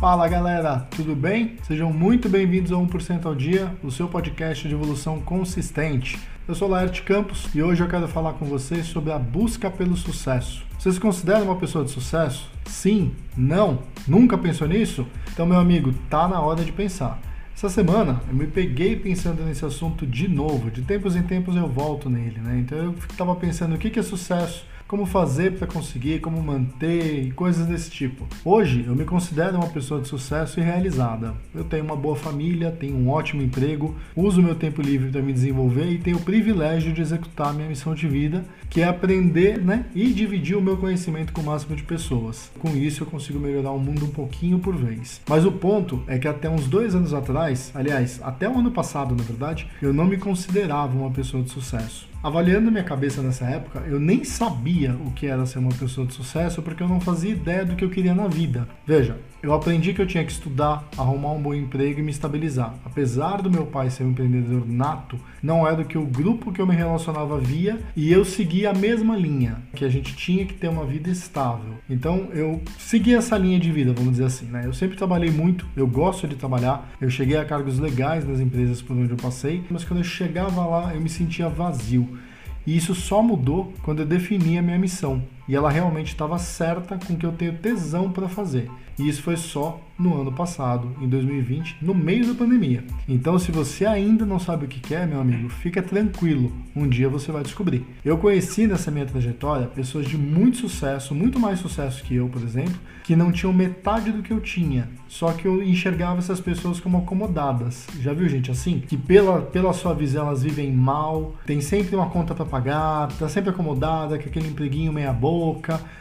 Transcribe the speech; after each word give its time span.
Fala 0.00 0.26
galera, 0.28 0.88
tudo 0.96 1.14
bem? 1.14 1.58
Sejam 1.62 1.92
muito 1.92 2.26
bem-vindos 2.26 2.72
a 2.72 2.76
1% 2.76 3.26
ao 3.26 3.34
Dia, 3.34 3.70
o 3.84 3.90
seu 3.90 4.08
podcast 4.08 4.66
de 4.66 4.72
evolução 4.72 5.20
consistente. 5.20 6.18
Eu 6.48 6.54
sou 6.54 6.68
Laerte 6.68 7.02
Campos 7.02 7.46
e 7.54 7.62
hoje 7.62 7.82
eu 7.82 7.86
quero 7.86 8.08
falar 8.08 8.32
com 8.32 8.46
vocês 8.46 8.86
sobre 8.86 9.12
a 9.12 9.18
busca 9.18 9.70
pelo 9.70 9.94
sucesso. 9.98 10.64
Você 10.78 10.90
se 10.90 10.98
considera 10.98 11.44
uma 11.44 11.56
pessoa 11.56 11.84
de 11.84 11.90
sucesso? 11.90 12.50
Sim? 12.64 13.14
Não? 13.36 13.80
Nunca 14.08 14.38
pensou 14.38 14.66
nisso? 14.66 15.06
Então, 15.34 15.44
meu 15.44 15.58
amigo, 15.58 15.92
tá 16.08 16.26
na 16.26 16.40
hora 16.40 16.64
de 16.64 16.72
pensar. 16.72 17.20
Essa 17.54 17.68
semana 17.68 18.22
eu 18.26 18.34
me 18.34 18.46
peguei 18.46 18.96
pensando 18.96 19.42
nesse 19.42 19.66
assunto 19.66 20.06
de 20.06 20.26
novo. 20.28 20.70
De 20.70 20.80
tempos 20.80 21.14
em 21.14 21.22
tempos 21.22 21.56
eu 21.56 21.68
volto 21.68 22.08
nele, 22.08 22.40
né? 22.40 22.58
Então 22.58 22.78
eu 22.78 22.94
estava 23.10 23.36
pensando 23.36 23.74
o 23.74 23.78
que 23.78 23.98
é 23.98 24.02
sucesso, 24.02 24.64
como 24.90 25.06
fazer 25.06 25.52
para 25.52 25.68
conseguir, 25.68 26.18
como 26.18 26.42
manter 26.42 27.28
e 27.28 27.30
coisas 27.30 27.64
desse 27.64 27.88
tipo. 27.88 28.26
Hoje 28.44 28.84
eu 28.88 28.96
me 28.96 29.04
considero 29.04 29.56
uma 29.56 29.68
pessoa 29.68 30.00
de 30.00 30.08
sucesso 30.08 30.58
e 30.58 30.64
realizada. 30.64 31.32
Eu 31.54 31.62
tenho 31.62 31.84
uma 31.84 31.94
boa 31.94 32.16
família, 32.16 32.72
tenho 32.72 32.96
um 32.96 33.08
ótimo 33.08 33.40
emprego, 33.40 33.94
uso 34.16 34.42
meu 34.42 34.56
tempo 34.56 34.82
livre 34.82 35.08
para 35.08 35.22
me 35.22 35.32
desenvolver 35.32 35.88
e 35.92 35.98
tenho 35.98 36.16
o 36.16 36.22
privilégio 36.22 36.92
de 36.92 37.00
executar 37.00 37.54
minha 37.54 37.68
missão 37.68 37.94
de 37.94 38.08
vida, 38.08 38.44
que 38.68 38.80
é 38.80 38.84
aprender, 38.84 39.60
né, 39.60 39.86
e 39.94 40.12
dividir 40.12 40.56
o 40.56 40.60
meu 40.60 40.76
conhecimento 40.76 41.32
com 41.32 41.40
o 41.40 41.44
máximo 41.44 41.76
de 41.76 41.84
pessoas. 41.84 42.50
Com 42.58 42.70
isso 42.70 43.04
eu 43.04 43.06
consigo 43.06 43.38
melhorar 43.38 43.70
o 43.70 43.78
mundo 43.78 44.06
um 44.06 44.10
pouquinho 44.10 44.58
por 44.58 44.74
vez. 44.74 45.20
Mas 45.28 45.44
o 45.44 45.52
ponto 45.52 46.02
é 46.08 46.18
que 46.18 46.26
até 46.26 46.50
uns 46.50 46.66
dois 46.66 46.96
anos 46.96 47.14
atrás, 47.14 47.70
aliás, 47.76 48.20
até 48.24 48.48
o 48.48 48.58
ano 48.58 48.72
passado, 48.72 49.14
na 49.14 49.22
verdade, 49.22 49.68
eu 49.80 49.92
não 49.92 50.06
me 50.06 50.16
considerava 50.16 50.98
uma 50.98 51.12
pessoa 51.12 51.44
de 51.44 51.50
sucesso. 51.50 52.10
Avaliando 52.22 52.70
minha 52.70 52.84
cabeça 52.84 53.22
nessa 53.22 53.46
época, 53.46 53.82
eu 53.86 53.98
nem 53.98 54.24
sabia 54.24 54.79
o 54.88 55.10
que 55.12 55.26
era 55.26 55.46
ser 55.46 55.58
uma 55.58 55.72
pessoa 55.72 56.06
de 56.06 56.14
sucesso 56.14 56.62
porque 56.62 56.82
eu 56.82 56.88
não 56.88 57.00
fazia 57.00 57.30
ideia 57.30 57.64
do 57.64 57.76
que 57.76 57.84
eu 57.84 57.90
queria 57.90 58.14
na 58.14 58.26
vida. 58.28 58.68
Veja, 58.86 59.18
eu 59.42 59.54
aprendi 59.54 59.94
que 59.94 60.02
eu 60.02 60.06
tinha 60.06 60.24
que 60.24 60.32
estudar, 60.32 60.86
arrumar 60.98 61.32
um 61.32 61.40
bom 61.40 61.54
emprego 61.54 61.98
e 61.98 62.02
me 62.02 62.10
estabilizar. 62.10 62.74
Apesar 62.84 63.40
do 63.40 63.50
meu 63.50 63.64
pai 63.64 63.88
ser 63.88 64.04
um 64.04 64.10
empreendedor 64.10 64.68
nato, 64.68 65.18
não 65.42 65.66
era 65.66 65.76
do 65.76 65.84
que 65.84 65.96
o 65.96 66.04
grupo 66.04 66.52
que 66.52 66.60
eu 66.60 66.66
me 66.66 66.74
relacionava 66.74 67.38
via 67.38 67.80
e 67.96 68.12
eu 68.12 68.24
seguia 68.24 68.70
a 68.70 68.74
mesma 68.74 69.16
linha, 69.16 69.56
que 69.74 69.84
a 69.84 69.88
gente 69.88 70.14
tinha 70.14 70.44
que 70.44 70.54
ter 70.54 70.68
uma 70.68 70.84
vida 70.84 71.08
estável. 71.08 71.74
Então 71.88 72.28
eu 72.34 72.60
segui 72.78 73.14
essa 73.14 73.38
linha 73.38 73.58
de 73.58 73.72
vida, 73.72 73.94
vamos 73.94 74.12
dizer 74.12 74.24
assim, 74.24 74.46
né? 74.46 74.62
Eu 74.66 74.74
sempre 74.74 74.96
trabalhei 74.96 75.30
muito, 75.30 75.66
eu 75.74 75.86
gosto 75.86 76.28
de 76.28 76.36
trabalhar, 76.36 76.90
eu 77.00 77.08
cheguei 77.08 77.38
a 77.38 77.44
cargos 77.44 77.78
legais 77.78 78.28
nas 78.28 78.40
empresas 78.40 78.82
por 78.82 78.96
onde 78.96 79.10
eu 79.10 79.16
passei, 79.16 79.64
mas 79.70 79.84
quando 79.84 80.00
eu 80.00 80.04
chegava 80.04 80.66
lá 80.66 80.94
eu 80.94 81.00
me 81.00 81.08
sentia 81.08 81.48
vazio. 81.48 82.18
E 82.66 82.76
isso 82.76 82.94
só 82.94 83.22
mudou 83.22 83.72
quando 83.82 84.00
eu 84.00 84.06
defini 84.06 84.58
a 84.58 84.62
minha 84.62 84.78
missão. 84.78 85.22
E 85.48 85.54
ela 85.54 85.70
realmente 85.70 86.08
estava 86.08 86.38
certa 86.38 86.98
com 86.98 87.16
que 87.16 87.26
eu 87.26 87.32
tenho 87.32 87.54
tesão 87.58 88.10
para 88.10 88.28
fazer. 88.28 88.70
E 88.98 89.08
isso 89.08 89.22
foi 89.22 89.36
só 89.36 89.80
no 89.98 90.20
ano 90.20 90.32
passado, 90.32 90.94
em 91.00 91.08
2020, 91.08 91.78
no 91.82 91.94
meio 91.94 92.26
da 92.26 92.34
pandemia. 92.34 92.84
Então, 93.08 93.38
se 93.38 93.52
você 93.52 93.84
ainda 93.84 94.24
não 94.24 94.38
sabe 94.38 94.64
o 94.64 94.68
que 94.68 94.80
quer, 94.80 95.06
meu 95.06 95.20
amigo, 95.20 95.48
fica 95.48 95.82
tranquilo, 95.82 96.52
um 96.74 96.88
dia 96.88 97.08
você 97.08 97.30
vai 97.30 97.42
descobrir. 97.42 97.84
Eu 98.04 98.16
conheci 98.18 98.66
nessa 98.66 98.90
minha 98.90 99.06
trajetória 99.06 99.66
pessoas 99.66 100.06
de 100.06 100.16
muito 100.16 100.58
sucesso, 100.58 101.14
muito 101.14 101.38
mais 101.38 101.58
sucesso 101.58 102.02
que 102.02 102.14
eu, 102.14 102.28
por 102.28 102.42
exemplo, 102.42 102.74
que 103.04 103.16
não 103.16 103.32
tinham 103.32 103.52
metade 103.52 104.12
do 104.12 104.22
que 104.22 104.32
eu 104.32 104.40
tinha, 104.40 104.88
só 105.08 105.32
que 105.32 105.46
eu 105.46 105.62
enxergava 105.62 106.18
essas 106.18 106.40
pessoas 106.40 106.78
como 106.78 106.98
acomodadas. 106.98 107.86
Já 108.00 108.12
viu 108.12 108.28
gente 108.28 108.50
assim? 108.50 108.80
Que 108.86 108.96
pela, 108.96 109.42
pela 109.42 109.72
sua 109.72 109.92
visão 109.92 110.28
elas 110.28 110.42
vivem 110.42 110.72
mal, 110.72 111.34
tem 111.44 111.60
sempre 111.60 111.96
uma 111.96 112.08
conta 112.08 112.34
para 112.34 112.44
pagar, 112.44 113.08
tá 113.18 113.28
sempre 113.28 113.50
acomodada, 113.50 114.18
com 114.18 114.28
aquele 114.28 114.48
empreguinho 114.48 114.92
meia 114.92 115.12
boca, 115.12 115.29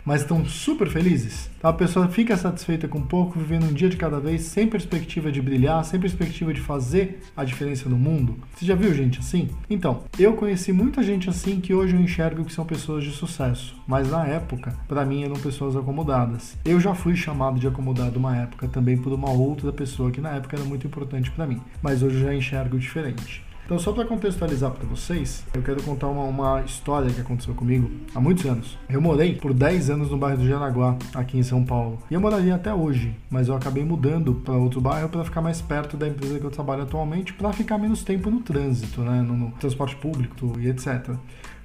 mas 0.04 0.22
estão 0.22 0.46
super 0.46 0.90
felizes. 0.90 1.50
Então, 1.58 1.70
a 1.70 1.74
pessoa 1.74 2.08
fica 2.08 2.38
satisfeita 2.38 2.88
com 2.88 3.02
pouco, 3.02 3.38
vivendo 3.38 3.66
um 3.66 3.74
dia 3.74 3.90
de 3.90 3.98
cada 3.98 4.20
vez, 4.20 4.44
sem 4.44 4.68
perspectiva 4.68 5.32
de 5.32 5.42
brilhar, 5.42 5.84
sem 5.84 6.00
perspectiva 6.00 6.54
de 6.54 6.62
fazer 6.62 7.22
a 7.36 7.44
diferença 7.44 7.90
no 7.90 7.98
mundo. 7.98 8.38
Você 8.56 8.66
já 8.66 8.76
viu 8.76 8.94
gente 8.94 9.20
assim? 9.20 9.50
Então, 9.70 10.04
eu 10.18 10.34
conheci 10.34 10.72
muita 10.72 11.04
gente 11.04 11.30
assim 11.30 11.60
que 11.60 11.74
hoje 11.74 11.96
eu 11.96 12.02
enxergo 12.02 12.46
que 12.46 12.54
são 12.54 12.66
pessoas 12.66 13.04
de 13.04 13.12
sucesso, 13.12 13.76
mas 13.86 14.10
na 14.10 14.26
época, 14.26 14.74
para 14.88 15.06
mim, 15.06 15.24
eram 15.24 15.36
pessoas 15.36 15.76
acomodadas. 15.76 16.58
Eu 16.64 16.80
já 16.80 16.96
fui 16.96 17.16
chamado 17.16 17.60
de 17.60 17.68
acomodado 17.68 18.18
uma 18.18 18.36
época 18.36 18.68
também 18.68 18.98
por 18.98 19.12
uma 19.12 19.30
outra 19.30 19.74
pessoa 19.74 20.12
que 20.12 20.22
na 20.22 20.32
época 20.32 20.56
era 20.56 20.66
muito 20.66 20.88
importante 20.88 21.30
para 21.32 21.46
mim, 21.46 21.62
mas 21.82 22.02
hoje 22.02 22.18
eu 22.18 22.24
já 22.24 22.34
enxergo 22.34 22.80
diferente. 22.80 23.49
Então, 23.70 23.78
só 23.78 23.92
para 23.92 24.04
contextualizar 24.04 24.72
para 24.72 24.84
vocês, 24.88 25.46
eu 25.54 25.62
quero 25.62 25.84
contar 25.84 26.08
uma, 26.08 26.24
uma, 26.24 26.62
história 26.62 27.08
que 27.12 27.22
aconteceu 27.22 27.54
comigo 27.54 27.88
há 28.16 28.20
muitos 28.20 28.44
anos. 28.48 28.76
Eu 28.90 29.00
morei 29.00 29.36
por 29.36 29.54
10 29.54 29.92
anos 29.92 30.10
no 30.10 30.18
bairro 30.18 30.40
do 30.40 30.48
Jaraguá, 30.48 30.98
aqui 31.14 31.38
em 31.38 31.44
São 31.44 31.64
Paulo. 31.64 32.00
E 32.10 32.16
eu 32.16 32.20
moraria 32.20 32.56
até 32.56 32.74
hoje, 32.74 33.16
mas 33.30 33.48
eu 33.48 33.54
acabei 33.54 33.86
mudando 33.86 34.34
para 34.34 34.56
outro 34.56 34.82
bairro 34.82 35.08
para 35.08 35.24
ficar 35.24 35.42
mais 35.42 35.62
perto 35.62 35.96
da 35.96 36.08
empresa 36.08 36.40
que 36.40 36.46
eu 36.46 36.50
trabalho 36.50 36.82
atualmente, 36.82 37.32
para 37.32 37.54
ficar 37.54 37.78
menos 37.78 38.04
tempo 38.04 38.32
no 38.32 38.40
trânsito, 38.40 39.02
né, 39.02 39.22
no, 39.22 39.38
no 39.38 39.52
transporte 39.52 39.96
público 39.98 40.60
e 40.60 40.68
etc. 40.68 41.12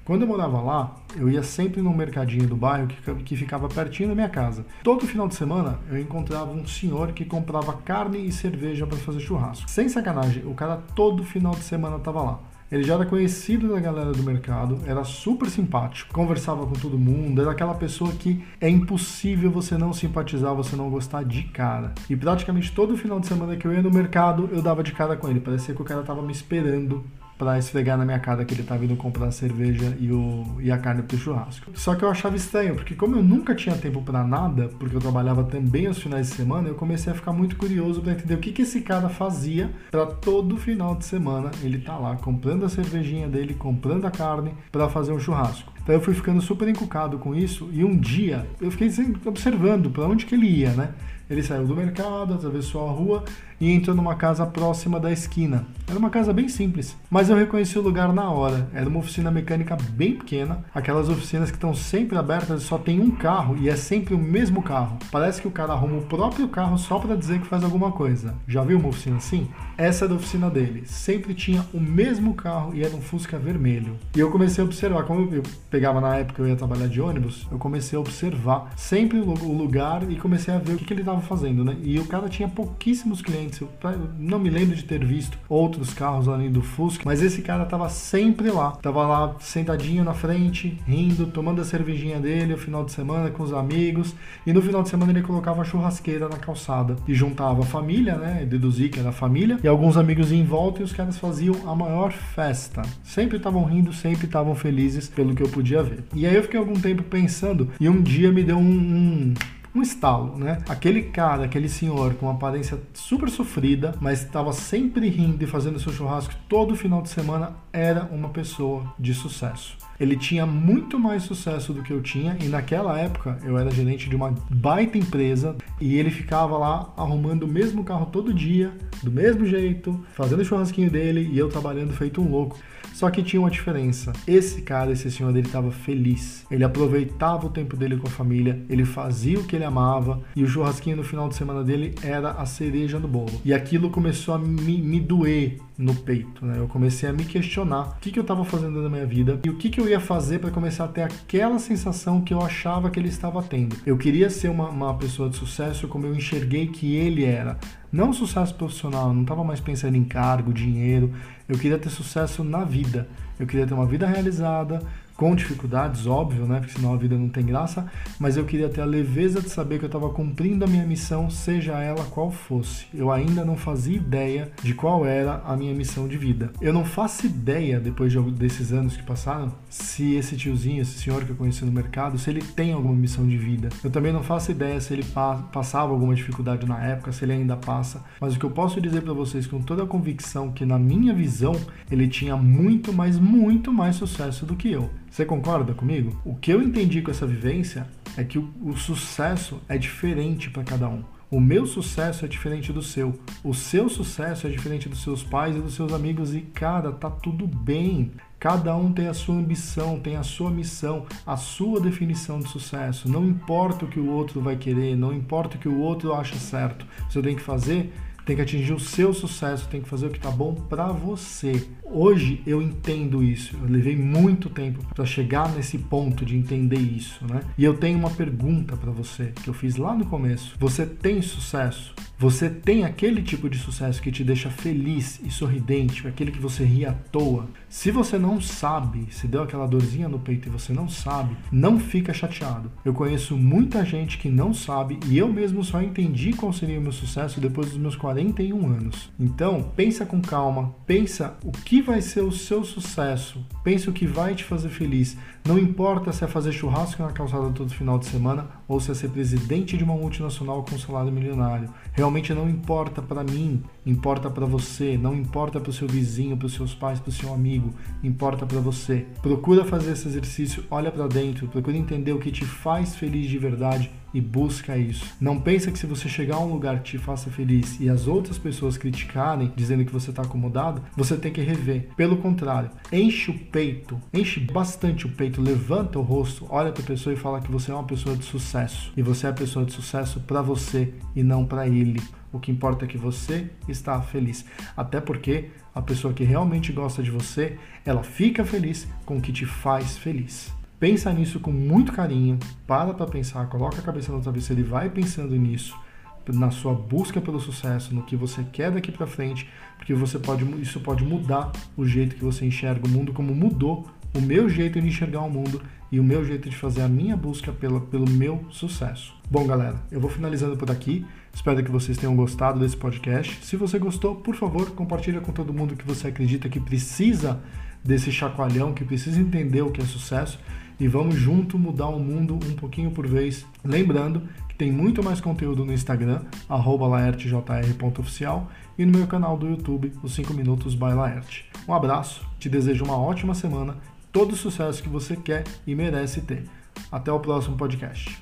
Quando 0.05 0.21
eu 0.21 0.29
morava 0.29 0.61
lá, 0.61 0.97
eu 1.17 1.31
ia 1.31 1.43
sempre 1.43 1.81
no 1.81 1.91
mercadinho 1.91 2.47
do 2.47 2.55
bairro 2.55 2.87
que, 2.89 3.15
que 3.23 3.37
ficava 3.37 3.69
pertinho 3.69 4.11
da 4.11 4.15
minha 4.15 4.29
casa. 4.29 4.67
Todo 4.83 5.07
final 5.07 5.27
de 5.27 5.35
semana 5.35 5.79
eu 5.91 5.99
encontrava 5.99 6.53
um 6.53 6.67
senhor 6.67 7.13
que 7.13 7.25
comprava 7.25 7.73
carne 7.73 8.27
e 8.27 8.31
cerveja 8.31 8.87
para 8.87 8.99
fazer 8.99 9.21
churrasco. 9.21 9.71
Sem 9.71 9.89
sacanagem, 9.89 10.45
o 10.45 10.53
cara 10.53 10.77
todo 10.95 11.25
final 11.25 11.55
de 11.55 11.63
semana 11.63 11.99
tava 11.99 12.23
lá. 12.23 12.41
Ele 12.71 12.83
já 12.83 12.95
era 12.95 13.07
conhecido 13.07 13.73
da 13.73 13.81
galera 13.81 14.13
do 14.13 14.23
mercado, 14.23 14.79
era 14.87 15.05
super 15.05 15.49
simpático, 15.49 16.13
conversava 16.13 16.67
com 16.67 16.75
todo 16.75 16.99
mundo, 16.99 17.41
era 17.41 17.53
aquela 17.53 17.75
pessoa 17.75 18.13
que 18.13 18.45
é 18.61 18.69
impossível 18.69 19.51
você 19.51 19.79
não 19.79 19.95
simpatizar, 19.95 20.55
você 20.55 20.77
não 20.77 20.91
gostar 20.91 21.25
de 21.25 21.45
cara. 21.45 21.95
E 22.11 22.17
praticamente 22.17 22.73
todo 22.73 22.95
final 22.95 23.21
de 23.21 23.27
semana 23.27 23.57
que 23.57 23.67
eu 23.67 23.73
ia 23.73 23.81
no 23.81 23.91
mercado, 23.91 24.51
eu 24.53 24.61
dava 24.61 24.83
de 24.83 24.93
cara 24.93 25.17
com 25.17 25.31
ele. 25.31 25.41
Parecia 25.41 25.75
que 25.75 25.81
o 25.81 25.85
cara 25.85 26.03
tava 26.03 26.21
me 26.21 26.33
esperando 26.33 27.03
para 27.39 27.59
esfregar 27.59 27.99
na 27.99 28.05
minha 28.05 28.19
cara 28.19 28.45
que 28.45 28.55
ele 28.55 28.63
estava 28.63 28.85
indo 28.85 28.97
comprar 28.97 29.27
a 29.27 29.33
cerveja 29.33 29.97
e, 29.99 30.11
o, 30.13 30.45
e 30.61 30.71
a 30.71 30.79
carne 30.79 31.03
pro 31.03 31.17
churrasco. 31.17 31.71
Só 31.75 31.95
que 31.95 32.05
eu 32.05 32.09
achava 32.09 32.37
estranho, 32.37 32.75
porque 32.75 32.95
como 32.95 33.17
eu 33.17 33.23
nunca 33.23 33.55
tinha 33.55 33.77
tempo 33.77 34.03
para 34.03 34.25
nada, 34.25 34.69
porque 34.79 34.97
eu 34.97 35.01
trabalhava 35.01 35.45
também 35.45 35.87
aos 35.87 35.99
finais 35.99 36.29
de 36.29 36.35
semana, 36.35 36.69
eu 36.69 36.75
comecei 36.75 37.13
a 37.13 37.17
ficar 37.17 37.33
muito 37.33 37.57
curioso 37.57 38.01
para 38.01 38.13
entender 38.13 38.35
o 38.35 38.39
que, 38.39 38.53
que 38.53 38.63
esse 38.63 38.81
cara 38.81 39.09
fazia 39.09 39.71
para 39.91 40.07
todo 40.07 40.57
final 40.57 40.95
de 40.95 41.05
semana 41.05 41.51
ele 41.63 41.79
tá 41.79 41.97
lá 41.97 42.17
comprando 42.17 42.65
a 42.65 42.69
cervejinha 42.69 43.29
dele, 43.29 43.55
comprando 43.55 44.07
a 44.07 44.11
carne 44.11 44.55
para 44.71 44.89
fazer 44.89 45.13
um 45.13 45.19
churrasco. 45.19 45.74
Então 45.85 45.95
eu 45.95 46.01
fui 46.01 46.15
ficando 46.15 46.41
super 46.41 46.67
encucado 46.67 47.19
com 47.19 47.35
isso 47.35 47.69
e 47.71 47.85
um 47.85 47.97
dia 47.97 48.47
eu 48.59 48.71
fiquei 48.71 48.91
observando 49.27 49.91
para 49.91 50.05
onde 50.05 50.25
que 50.25 50.35
ele 50.35 50.47
ia, 50.47 50.71
né? 50.71 50.95
Ele 51.29 51.43
saiu 51.43 51.67
do 51.67 51.75
mercado, 51.75 52.35
atravessou 52.35 52.87
a 52.87 52.93
rua 52.93 53.25
e 53.61 53.71
entrou 53.71 53.97
numa 53.97 54.15
casa 54.15 54.45
próxima 54.45 55.01
da 55.01 55.11
esquina. 55.11 55.67
Era 55.89 55.99
uma 55.99 56.11
casa 56.11 56.33
bem 56.33 56.49
simples, 56.49 56.97
mas 57.09 57.31
eu 57.31 57.37
reconheci 57.37 57.79
o 57.79 57.83
lugar 57.83 58.13
na 58.13 58.31
hora. 58.31 58.69
Era 58.75 58.89
uma 58.89 58.99
oficina 58.99 59.31
mecânica 59.31 59.77
bem 59.91 60.17
pequena, 60.17 60.65
aquelas 60.75 61.09
oficinas 61.09 61.51
que 61.51 61.57
estão 61.57 61.75
sempre 61.75 62.19
abertas 62.19 62.63
e 62.63 62.65
só 62.65 62.77
tem 62.77 63.01
um 63.01 63.11
carro 63.11 63.57
e 63.59 63.69
é 63.69 63.77
sempre 63.77 64.15
o 64.15 64.19
mesmo 64.19 64.63
carro. 64.63 64.99
Parece 65.11 65.41
que 65.41 65.49
o 65.49 65.51
cara 65.51 65.73
arruma 65.73 65.99
o 65.99 66.03
próprio 66.03 66.49
carro 66.49 66.77
só 66.77 66.99
para 66.99 67.17
dizer 67.17 67.41
que 67.41 67.47
faz 67.47 67.65
alguma 67.65 67.93
coisa. 67.93 68.35
Já 68.47 68.63
viu 68.63 68.79
uma 68.79 68.89
oficina 68.89 69.17
assim? 69.17 69.49
Essa 69.79 70.05
é 70.05 70.09
a 70.09 70.15
oficina 70.15 70.51
dele. 70.51 70.83
Sempre 70.87 71.33
tinha 71.33 71.65
o 71.73 71.81
mesmo 71.81 72.35
carro 72.35 72.75
e 72.75 72.83
era 72.83 72.95
um 72.95 73.01
Fusca 73.01 73.39
vermelho. 73.39 73.97
E 74.15 74.21
eu 74.21 74.31
comecei 74.31 74.63
a 74.63 74.67
observar, 74.67 75.05
como 75.05 75.35
eu 75.35 75.43
pegava 75.75 76.01
na 76.01 76.19
época 76.19 76.41
eu 76.41 76.47
ia 76.47 76.55
trabalhar 76.55 76.87
de 76.87 77.01
ônibus, 77.01 77.49
eu 77.51 77.59
comecei 77.59 77.97
a 77.97 78.01
observar 78.01 78.71
sempre 78.77 79.19
o 79.19 79.53
lugar 79.53 80.09
e 80.09 80.15
comecei 80.15 80.55
a 80.55 80.59
ver 80.59 80.75
o 80.75 80.77
que, 80.77 80.85
que 80.85 80.93
ele 80.93 81.01
estava 81.01 81.21
fazendo, 81.21 81.65
né? 81.65 81.77
E 81.83 81.99
o 81.99 82.07
cara 82.07 82.29
tinha 82.29 82.49
pouquíssimos 82.49 83.21
clientes. 83.21 83.61
Eu 83.61 83.69
não 84.17 84.39
me 84.39 84.51
lembro 84.51 84.77
de 84.77 84.85
ter 84.85 85.05
visto 85.05 85.37
outros 85.49 85.93
carros 85.93 86.29
além 86.29 86.49
do 86.49 86.63
Fusca, 86.63 87.03
mas 87.05 87.21
esse 87.21 87.43
cara 87.43 87.65
tava 87.65 87.89
sempre 87.89 88.53
lá. 88.53 88.71
Tava 88.71 89.05
lá 89.05 89.35
sentadinho 89.41 90.05
na 90.05 90.15
frente, 90.15 90.79
rindo, 90.87 91.27
tomando 91.27 91.61
a 91.61 91.65
cervejinha 91.65 92.21
dele 92.21 92.53
no 92.53 92.59
final 92.59 92.85
de 92.85 92.93
semana 92.93 93.31
com 93.31 93.43
os 93.43 93.53
amigos. 93.53 94.15
E 94.47 94.53
no 94.53 94.63
final 94.63 94.81
de 94.81 94.91
semana 94.91 95.11
ele 95.11 95.23
colocava 95.23 95.63
a 95.63 95.65
churrasqueira 95.65 96.29
na 96.29 96.37
calçada 96.37 96.95
e 97.09 97.15
juntava 97.15 97.63
a 97.63 97.67
família, 97.67 98.17
né? 98.17 98.45
Deduzir 98.45 98.91
que 98.93 99.01
era 99.01 99.09
a 99.09 99.13
família 99.13 99.59
e 99.61 99.67
alguns 99.67 99.97
amigos 99.97 100.31
em 100.31 100.45
volta 100.45 100.83
e 100.83 100.85
os 100.85 100.93
caras 100.93 101.19
faziam 101.19 101.57
a 101.69 101.75
maior 101.75 102.13
festa. 102.13 102.83
Sempre 103.03 103.39
estavam 103.39 103.65
rindo, 103.65 103.93
sempre 103.93 104.27
estavam 104.27 104.55
felizes 104.55 105.09
pelo 105.09 105.35
que 105.35 105.43
eu 105.43 105.49
podia 105.65 105.83
ver. 105.83 106.05
E 106.15 106.27
aí 106.27 106.35
eu 106.35 106.43
fiquei 106.43 106.61
algum 106.61 106.75
tempo 106.75 107.03
pensando 107.03 107.71
e 107.81 107.89
um 107.89 108.03
dia 108.03 108.31
me 108.31 108.45
deu 108.45 108.59
um, 108.59 108.61
um 108.61 109.35
um 109.75 109.83
estalo, 109.83 110.39
né? 110.39 110.59
Aquele 110.69 111.03
cara, 111.03 111.47
aquele 111.47 111.69
senhor 111.69 112.15
com 112.15 112.27
uma 112.27 112.35
aparência 112.35 112.79
super 112.93 113.29
sofrida, 113.29 113.93
mas 114.01 114.23
estava 114.23 114.53
sempre 114.53 115.09
rindo 115.09 115.43
e 115.43 115.49
fazendo 115.49 115.81
seu 115.81 115.93
churrasco 115.93 116.33
todo 116.49 116.77
final 116.77 117.03
de 117.03 117.09
semana, 117.09 117.57
era 117.73 118.05
uma 118.13 118.29
pessoa 118.29 118.95
de 118.97 119.13
sucesso. 119.13 119.77
Ele 119.99 120.17
tinha 120.17 120.47
muito 120.47 120.99
mais 120.99 121.25
sucesso 121.25 121.73
do 121.73 121.83
que 121.83 121.93
eu 121.93 122.01
tinha 122.01 122.37
e 122.41 122.49
naquela 122.49 122.99
época 122.99 123.39
eu 123.45 123.59
era 123.59 123.71
gerente 123.71 124.09
de 124.09 124.15
uma 124.15 124.33
baita 124.49 124.97
empresa 124.97 125.57
e 125.81 125.97
ele 125.97 126.11
ficava 126.11 126.57
lá 126.57 126.93
arrumando 126.97 127.43
o 127.43 127.49
mesmo 127.49 127.83
carro 127.83 128.07
todo 128.07 128.33
dia, 128.33 128.73
do 129.03 129.11
mesmo 129.11 129.45
jeito, 129.45 130.01
fazendo 130.15 130.41
o 130.41 130.45
churrasquinho 130.45 130.91
dele 130.91 131.29
e 131.33 131.39
eu 131.39 131.49
trabalhando 131.49 131.93
feito 131.93 132.21
um 132.21 132.31
louco. 132.31 132.57
Só 132.93 133.11
que 133.11 133.25
tinha 133.25 133.41
uma 133.41 133.51
diferença. 133.51 134.13
Esse 134.25 134.63
cara, 134.63 134.93
esse 134.93 135.11
senhor, 135.11 135.31
ele 135.31 135.49
estava 135.49 135.73
feliz. 135.73 136.47
Ele 136.49 136.63
aproveitava 136.63 137.45
o 137.45 137.51
tempo 137.51 137.77
dele 137.77 137.97
com 137.97 138.07
a 138.07 138.11
família, 138.11 138.63
ele 138.69 138.85
fazia 138.85 139.37
o 139.37 139.43
que 139.43 139.57
ele 139.57 139.65
ele 139.65 139.67
amava 139.67 140.21
e 140.37 140.45
o 140.45 140.47
churrasquinho 140.47 140.97
no 140.97 141.03
final 141.03 141.29
de 141.29 141.35
semana 141.35 141.65
dele 141.65 141.95
era 142.03 142.33
a 142.33 142.47
cereja 142.47 142.99
no 142.99 143.09
bolo. 143.09 143.41
E 143.45 143.53
aquilo 143.53 143.91
começou 143.91 144.35
a 144.35 144.39
me, 144.39 144.81
me 144.81 145.01
doer 145.01 145.59
no 145.77 145.95
peito, 145.95 146.47
né? 146.47 146.55
Eu 146.59 146.69
comecei 146.69 147.09
a 147.09 147.13
me 147.13 147.25
questionar 147.25 147.97
o 147.97 148.01
que, 148.01 148.13
que 148.13 148.19
eu 148.19 148.23
estava 148.23 148.45
fazendo 148.45 148.81
na 148.81 148.89
minha 148.89 149.07
vida 149.07 149.41
e 149.45 149.51
o 149.51 149.57
que, 149.57 149.69
que 149.69 149.81
eu 149.81 149.89
ia 149.89 149.99
fazer 149.99 150.39
para 150.39 150.51
começar 150.51 150.85
a 150.85 150.89
ter 150.89 151.03
aquela 151.03 151.59
sensação 151.59 152.21
que 152.21 152.33
eu 152.33 152.41
achava 152.41 152.91
que 152.91 152.99
ele 153.01 153.09
estava 153.09 153.43
tendo. 153.43 153.77
Eu 153.85 153.97
queria 153.97 154.31
ser 154.31 154.49
uma, 154.49 154.69
uma 154.69 154.95
pessoa 154.97 155.29
de 155.29 155.37
sucesso 155.37 155.89
como 155.89 156.07
eu 156.07 156.15
enxerguei 156.15 156.69
que 156.69 156.95
ele 156.95 157.25
era. 157.25 157.59
Não 157.91 158.13
sucesso 158.13 158.55
profissional, 158.55 159.13
não 159.13 159.23
estava 159.23 159.43
mais 159.43 159.61
pensando 159.61 159.97
em 159.97 160.05
cargo, 160.05 160.53
dinheiro. 160.53 161.13
Eu 161.49 161.59
queria 161.59 161.79
ter 161.79 161.91
sucesso 161.91 162.43
na 162.45 162.65
vida. 162.65 163.09
Eu 163.39 163.47
queria 163.47 163.67
ter 163.67 163.75
uma 163.75 163.87
vida 163.87 164.07
realizada, 164.07 164.81
com 165.17 165.35
dificuldades, 165.35 166.07
óbvio, 166.07 166.45
né? 166.47 166.59
Porque 166.59 166.73
senão 166.73 166.93
a 166.93 166.97
vida 166.97 167.17
não 167.17 167.29
tem 167.29 167.45
graça, 167.45 167.87
mas 168.19 168.37
eu 168.37 168.45
queria 168.45 168.69
ter 168.69 168.81
a 168.81 168.85
leveza 168.85 169.41
de 169.41 169.49
saber 169.49 169.79
que 169.79 169.85
eu 169.85 169.89
estava 169.89 170.11
cumprindo 170.11 170.65
a 170.65 170.69
minha 170.69 170.85
missão, 170.85 171.31
seja 171.31 171.79
ela 171.79 172.05
qual 172.05 172.31
fosse. 172.31 172.87
Eu 172.93 173.13
ainda 173.13 173.45
não 173.45 173.57
fazia 173.57 173.97
ideia 173.97 174.51
de 174.63 174.75
qual 174.75 175.07
era 175.07 175.43
a 175.45 175.57
minha 175.57 175.75
missão 175.75 176.09
de 176.09 176.17
vida. 176.17 176.53
Eu 176.61 176.73
não 176.73 176.85
faço 176.85 177.27
ideia, 177.27 177.79
depois 177.79 178.11
de, 178.13 178.21
desses 178.33 178.73
anos 178.73 178.97
que 178.97 179.03
passaram, 179.03 179.53
se 179.69 180.15
esse 180.15 180.37
tiozinho, 180.37 180.83
esse 180.83 180.99
senhor 180.99 181.25
que 181.25 181.31
eu 181.31 181.37
conheci 181.37 181.65
no 181.65 181.73
mercado, 181.73 182.19
se 182.19 182.31
ele 182.31 182.43
tem 182.43 182.73
alguma 182.73 182.95
missão 182.95 183.27
de 183.27 183.37
vida. 183.37 183.69
Eu 183.83 183.91
também 183.91 184.13
não 184.13 184.23
faço 184.23 184.51
ideia 184.51 184.81
se 184.81 184.93
ele 184.93 185.05
pa 185.05 185.35
passava 185.53 185.93
alguma 185.93 186.15
dificuldade 186.15 186.67
na 186.67 186.83
época, 186.83 187.13
se 187.13 187.25
ele 187.25 187.33
ainda 187.33 187.57
passa, 187.57 188.03
mas 188.21 188.35
o 188.35 188.39
que 188.39 188.45
eu 188.45 188.51
posso 188.51 188.81
dizer 188.81 189.03
para 189.03 189.13
vocês 189.13 189.47
com 189.47 189.61
toda 189.61 189.83
a 189.83 189.87
convicção 189.87 190.51
que 190.51 190.65
na 190.65 190.79
minha 190.79 191.13
visão 191.13 191.55
ele 191.91 192.09
tinha 192.09 192.37
muito, 192.37 192.93
mas 192.93 193.19
muito 193.19 193.73
mais 193.73 193.97
sucesso 193.97 194.45
do 194.47 194.57
que 194.57 194.71
eu. 194.71 194.91
Você 195.15 195.25
concorda 195.25 195.73
comigo? 195.73 196.21
O 196.25 196.35
que 196.35 196.53
eu 196.53 196.61
entendi 196.61 197.01
com 197.01 197.09
essa 197.09 197.25
vivência 197.25 197.87
é 198.17 198.25
que 198.25 198.37
o, 198.37 198.53
o 198.65 198.77
sucesso 198.77 199.61
é 199.69 199.79
diferente 199.79 200.51
para 200.51 200.65
cada 200.65 200.89
um. 200.89 201.05
O 201.31 201.39
meu 201.39 201.67
sucesso 201.67 202.25
é 202.25 202.29
diferente 202.29 202.73
do 202.73 202.83
seu. 202.83 203.17
O 203.45 203.55
seu 203.55 203.89
sucesso 203.89 204.49
é 204.49 204.51
diferente 204.51 204.89
dos 204.89 205.05
seus 205.05 205.23
pais 205.23 205.55
e 205.55 205.61
dos 205.61 205.75
seus 205.75 205.93
amigos. 205.93 206.35
E, 206.35 206.41
cara, 206.41 206.91
tá 206.91 207.09
tudo 207.09 207.47
bem. 207.47 208.11
Cada 208.41 208.75
um 208.75 208.93
tem 208.93 209.07
a 209.07 209.15
sua 209.15 209.37
ambição, 209.37 210.01
tem 210.01 210.17
a 210.17 210.25
sua 210.25 210.51
missão, 210.51 211.07
a 211.25 211.37
sua 211.37 211.81
definição 211.81 212.41
de 212.41 212.49
sucesso. 212.49 213.09
Não 213.09 213.25
importa 213.25 213.85
o 213.85 213.89
que 213.89 214.01
o 214.01 214.11
outro 214.11 214.41
vai 214.41 214.57
querer, 214.57 214.97
não 214.97 215.15
importa 215.15 215.57
o 215.57 215.61
que 215.61 215.69
o 215.69 215.79
outro 215.79 216.13
acha 216.13 216.35
certo. 216.35 216.85
Você 217.09 217.23
tem 217.23 217.37
que 217.37 217.43
fazer 217.43 217.93
tem 218.25 218.37
que 218.37 218.43
atingir 218.43 218.73
o 218.73 218.81
seu 218.81 219.13
sucesso, 219.13 219.69
tem 219.69 219.81
que 219.81 219.89
fazer 219.89 220.07
o 220.07 220.11
que 220.11 220.19
está 220.19 220.31
bom 220.31 220.55
para 220.55 220.89
você. 220.89 221.67
Hoje 221.85 222.43
eu 222.47 222.63
entendo 222.63 223.23
isso. 223.23 223.57
Eu 223.61 223.69
levei 223.69 223.97
muito 223.97 224.49
tempo 224.49 224.85
para 224.95 225.05
chegar 225.05 225.49
nesse 225.55 225.79
ponto 225.79 226.25
de 226.25 226.37
entender 226.37 226.79
isso, 226.79 227.25
né? 227.27 227.43
E 227.57 227.65
eu 227.65 227.75
tenho 227.75 227.99
uma 227.99 228.11
pergunta 228.11 228.77
para 228.77 228.91
você 228.91 229.33
que 229.43 229.49
eu 229.49 229.55
fiz 229.55 229.77
lá 229.77 229.95
no 229.95 230.07
começo. 230.07 230.57
Você 230.59 230.87
tem 230.87 231.21
sucesso? 231.23 231.95
Você 232.17 232.49
tem 232.49 232.85
aquele 232.85 233.23
tipo 233.23 233.51
de 233.51 233.59
sucesso 233.59 234.01
que 234.01 234.13
te 234.13 234.23
deixa 234.23 234.49
feliz 234.49 235.21
e 235.25 235.31
sorridente, 235.31 236.07
aquele 236.07 236.31
que 236.31 236.39
você 236.39 236.65
ri 236.65 236.87
à 236.87 236.93
toa? 236.93 237.47
Se 237.69 237.91
você 237.91 238.17
não 238.17 238.41
sabe, 238.41 239.09
se 239.11 239.27
deu 239.27 239.43
aquela 239.43 239.67
dorzinha 239.67 240.09
no 240.09 240.21
peito 240.21 240.49
e 240.49 240.51
você 240.51 240.73
não 240.73 240.89
sabe, 240.89 241.37
não 241.51 241.79
fica 241.79 242.15
chateado. 242.15 242.71
Eu 242.85 242.95
conheço 242.95 243.37
muita 243.37 243.85
gente 243.85 244.17
que 244.17 244.29
não 244.29 244.55
sabe 244.55 244.99
e 245.09 245.19
eu 245.19 245.31
mesmo 245.31 245.65
só 245.65 245.83
entendi 245.83 246.33
qual 246.33 246.53
seria 246.53 246.79
o 246.79 246.83
meu 246.83 246.93
sucesso 246.93 247.41
depois 247.41 247.71
dos 247.71 247.79
meus 247.79 247.97
41 248.15 248.67
anos. 248.67 249.11
Então, 249.19 249.73
pensa 249.75 250.07
com 250.07 250.23
calma, 250.23 250.75
pensa 250.87 251.37
o 251.43 251.51
que 251.51 251.83
vai 251.83 252.01
ser 252.01 252.21
o 252.21 252.31
seu 252.31 252.65
sucesso, 252.65 253.45
pensa 253.65 253.91
o 253.91 253.93
que 253.93 254.07
vai 254.07 254.35
te 254.35 254.45
fazer 254.45 254.69
feliz. 254.69 255.17
Não 255.45 255.59
importa 255.59 256.13
se 256.13 256.25
é 256.25 256.29
fazer 256.29 256.53
churrasco 256.53 257.03
na 257.03 257.11
calçada 257.11 257.51
todo 257.51 257.75
final 257.75 257.99
de 257.99 258.07
semana 258.07 258.47
ou 258.69 258.79
se 258.79 258.91
é 258.91 258.95
ser 258.95 259.09
presidente 259.09 259.77
de 259.77 259.83
uma 259.83 259.95
multinacional 259.95 260.65
com 260.65 260.79
salário 260.79 261.11
milionário. 261.11 261.69
Realmente 261.93 262.33
não 262.33 262.49
importa 262.49 263.03
para 263.03 263.25
mim, 263.25 263.63
importa 263.87 264.31
para 264.31 264.47
você, 264.47 264.97
não 264.97 265.15
importa 265.15 265.61
para 265.61 265.71
o 265.71 265.73
seu 265.73 265.87
vizinho, 265.87 266.37
para 266.37 266.47
os 266.47 266.55
seus 266.55 266.75
pais, 266.75 267.01
para 267.01 267.11
o 267.11 267.13
seu 267.13 267.33
amigo, 267.33 267.73
importa 268.03 268.47
para 268.47 268.61
você. 268.61 269.07
Procura 269.21 269.65
fazer 269.65 269.93
esse 269.93 270.09
exercício, 270.09 270.65
olha 270.71 270.91
para 270.91 271.07
dentro, 271.07 271.49
procura 271.49 271.77
entender 271.77 272.13
o 272.13 272.19
que 272.19 272.31
te 272.31 272.45
faz 272.45 272.97
feliz 272.97 273.29
de 273.29 273.39
verdade 273.39 273.91
e 274.15 274.21
busca 274.21 274.79
isso. 274.79 275.05
Não 275.21 275.41
pensa 275.41 275.73
que 275.73 275.79
se 275.79 275.87
você 275.87 276.09
chegar 276.09 276.37
a 276.37 276.41
um 276.41 276.53
lugar 276.53 276.79
que 276.79 276.93
te 276.93 276.99
faça 276.99 277.31
feliz 277.31 277.81
e 277.81 277.91
as 277.91 278.07
outras 278.07 278.39
pessoas 278.39 278.79
criticarem, 278.79 279.53
dizendo 279.57 279.85
que 279.85 279.93
você 279.93 280.11
está 280.11 280.23
acomodado, 280.23 280.81
você 280.97 281.17
tem 281.17 281.33
que 281.33 281.41
rever. 281.41 281.89
Pelo 281.97 282.19
contrário, 282.19 282.71
enche 282.93 283.33
o 283.33 283.39
peito, 283.39 284.01
enche 284.13 284.39
bastante 284.39 285.07
o 285.07 285.11
peito, 285.11 285.43
levanta 285.43 285.99
o 285.99 286.03
rosto, 286.03 286.47
olha 286.49 286.71
para 286.71 286.83
a 286.83 286.87
pessoa 286.87 287.13
e 287.13 287.17
fala 287.17 287.41
que 287.41 287.51
você 287.51 287.73
é 287.73 287.75
uma 287.75 287.85
pessoa 287.85 288.17
de 288.17 288.25
sucesso. 288.25 288.93
E 288.97 289.03
você 289.03 289.27
é 289.27 289.31
a 289.31 289.35
pessoa 289.35 289.65
de 289.65 289.73
sucesso 289.73 290.21
para 290.21 290.41
você 290.41 290.95
e 291.17 291.23
não 291.25 291.45
para 291.45 291.67
ele. 291.67 292.01
O 292.35 292.41
que 292.41 292.51
importa 292.51 292.85
é 292.85 292.89
que 292.89 292.99
você 292.99 293.49
está 293.69 294.03
feliz. 294.03 294.45
Até 294.77 295.01
porque 295.01 295.51
a 295.73 295.81
pessoa 295.81 296.13
que 296.13 296.25
realmente 296.25 296.73
gosta 296.73 297.01
de 297.01 297.09
você, 297.09 297.57
ela 297.87 298.03
fica 298.03 298.45
feliz 298.45 298.89
com 299.07 299.19
o 299.19 299.21
que 299.21 299.33
te 299.33 299.47
faz 299.47 299.97
feliz. 299.97 300.53
Pensa 300.81 301.13
nisso 301.13 301.39
com 301.39 301.53
muito 301.53 301.93
carinho, 301.93 302.37
para 302.67 302.93
para 302.93 303.07
pensar, 303.07 303.47
coloca 303.47 303.79
a 303.79 303.83
cabeça 303.83 304.11
no 304.11 304.21
travesseiro 304.21 304.61
e 304.61 304.65
vai 304.65 304.91
pensando 304.91 305.37
nisso, 305.37 305.79
na 306.27 306.51
sua 306.51 306.75
busca 306.75 307.21
pelo 307.21 307.39
sucesso, 307.39 307.95
no 307.95 308.03
que 308.03 308.17
você 308.17 308.45
quer 308.53 308.73
daqui 308.73 308.91
para 308.91 309.07
frente, 309.07 309.49
porque 309.77 309.95
você 309.95 310.19
pode, 310.19 310.45
isso 310.61 310.81
pode 310.81 311.05
mudar 311.05 311.53
o 311.77 311.87
jeito 311.87 312.17
que 312.17 312.25
você 312.25 312.45
enxerga 312.45 312.87
o 312.87 312.91
mundo, 312.91 313.13
como 313.13 313.33
mudou 313.33 313.87
o 314.15 314.21
meu 314.21 314.49
jeito 314.49 314.81
de 314.81 314.87
enxergar 314.87 315.21
o 315.21 315.31
mundo 315.31 315.61
e 315.91 316.01
o 316.01 316.05
meu 316.05 316.25
jeito 316.25 316.49
de 316.49 316.57
fazer 316.57 316.83
a 316.83 316.89
minha 316.89 317.17
busca 317.17 317.53
pela, 317.53 317.81
pelo 317.81 318.09
meu 318.09 318.45
sucesso. 318.51 319.15
Bom, 319.31 319.47
galera, 319.47 319.77
eu 319.91 320.01
vou 320.01 320.11
finalizando 320.11 320.57
por 320.57 320.71
aqui. 320.71 321.05
Espero 321.33 321.63
que 321.63 321.71
vocês 321.71 321.99
tenham 321.99 322.15
gostado 322.15 322.61
desse 322.61 322.77
podcast. 322.77 323.45
Se 323.45 323.57
você 323.57 323.79
gostou, 323.79 324.17
por 324.17 324.35
favor, 324.35 324.71
compartilhe 324.71 325.21
com 325.21 325.33
todo 325.33 325.53
mundo 325.53 325.77
que 325.77 325.85
você 325.85 326.09
acredita 326.09 326.49
que 326.49 326.61
precisa 326.61 327.41
desse 327.85 328.11
chacoalhão, 328.11 328.73
que 328.73 328.85
precisa 328.85 329.21
entender 329.21 329.63
o 329.63 329.71
que 329.71 329.81
é 329.81 329.85
sucesso 329.85 330.39
e 330.79 330.89
vamos 330.89 331.15
junto 331.15 331.59
mudar 331.59 331.89
o 331.89 331.99
mundo 331.99 332.35
um 332.35 332.55
pouquinho 332.55 332.91
por 332.91 333.07
vez. 333.07 333.47
Lembrando 333.65 334.23
que 334.49 334.55
tem 334.55 334.73
muito 334.73 335.03
mais 335.03 335.21
conteúdo 335.21 335.65
no 335.65 335.73
Instagram, 335.73 336.23
laertjr.oficial 336.49 338.51
e 338.79 338.85
no 338.85 338.99
meu 338.99 339.07
canal 339.07 339.37
do 339.37 339.49
YouTube, 339.49 339.93
os 340.03 340.15
5 340.15 340.35
Minutos 340.35 340.75
by 340.75 340.93
Laerte. 340.93 341.47
Um 341.69 341.75
abraço, 341.75 342.27
te 342.39 342.49
desejo 342.49 342.85
uma 342.85 342.97
ótima 342.97 343.35
semana, 343.35 343.77
todo 344.15 344.35
o 344.35 344.37
sucesso 344.37 344.81
que 344.81 344.89
você 344.89 345.17
quer 345.17 345.43
e 345.67 345.75
merece 345.75 346.21
ter. 346.21 346.45
Até 346.91 347.11
o 347.11 347.19
próximo 347.19 347.57
podcast. 347.57 348.17